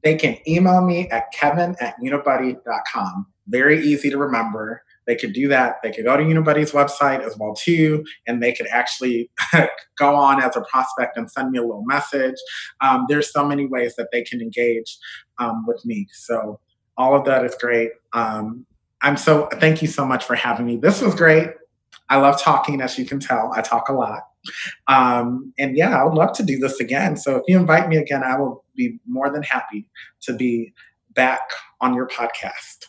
[0.03, 3.27] They can email me at kevin at unibuddy.com.
[3.47, 5.75] Very easy to remember they could do that.
[5.83, 9.29] They could go to Unibuddy's website as well too, and they could actually
[9.97, 12.35] go on as a prospect and send me a little message.
[12.81, 14.97] Um, there's so many ways that they can engage
[15.39, 16.07] um, with me.
[16.11, 16.59] So
[16.97, 17.91] all of that is great.
[18.13, 18.65] Um,
[19.01, 20.77] I'm so thank you so much for having me.
[20.77, 21.49] This was great.
[22.09, 23.51] I love talking, as you can tell.
[23.55, 24.21] I talk a lot.
[24.87, 27.17] Um, and yeah, I would love to do this again.
[27.17, 29.87] So if you invite me again, I will be more than happy
[30.21, 30.73] to be
[31.11, 31.41] back
[31.81, 32.85] on your podcast.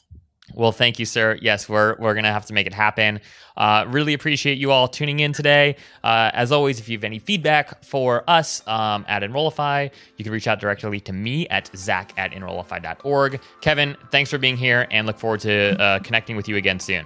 [0.54, 1.36] Well, thank you, sir.
[1.42, 3.20] Yes, we're we're gonna have to make it happen.
[3.56, 5.76] Uh, really appreciate you all tuning in today.
[6.02, 10.32] Uh, as always, if you have any feedback for us um, at Enrollify, you can
[10.32, 13.40] reach out directly to me at zach at enrollify.org.
[13.60, 17.04] Kevin, thanks for being here, and look forward to uh, connecting with you again soon.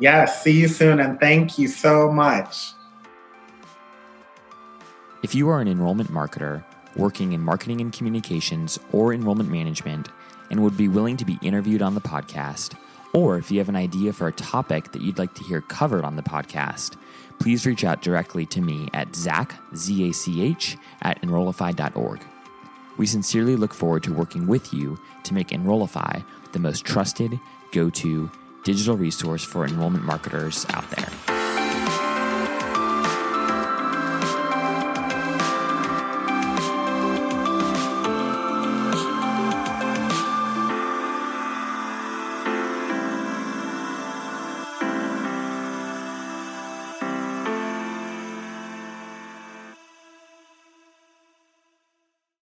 [0.00, 2.72] Yes, see you soon, and thank you so much.
[5.22, 6.64] If you are an enrollment marketer
[6.96, 10.08] working in marketing and communications or enrollment management
[10.50, 12.74] and would be willing to be interviewed on the podcast,
[13.12, 16.04] or if you have an idea for a topic that you'd like to hear covered
[16.04, 16.96] on the podcast,
[17.38, 22.20] please reach out directly to me at zach, Z-A-C-H, at enrollify.org.
[22.96, 26.20] We sincerely look forward to working with you to make Enrollify
[26.52, 27.38] the most trusted,
[27.72, 28.30] go to
[28.62, 31.43] digital resource for enrollment marketers out there.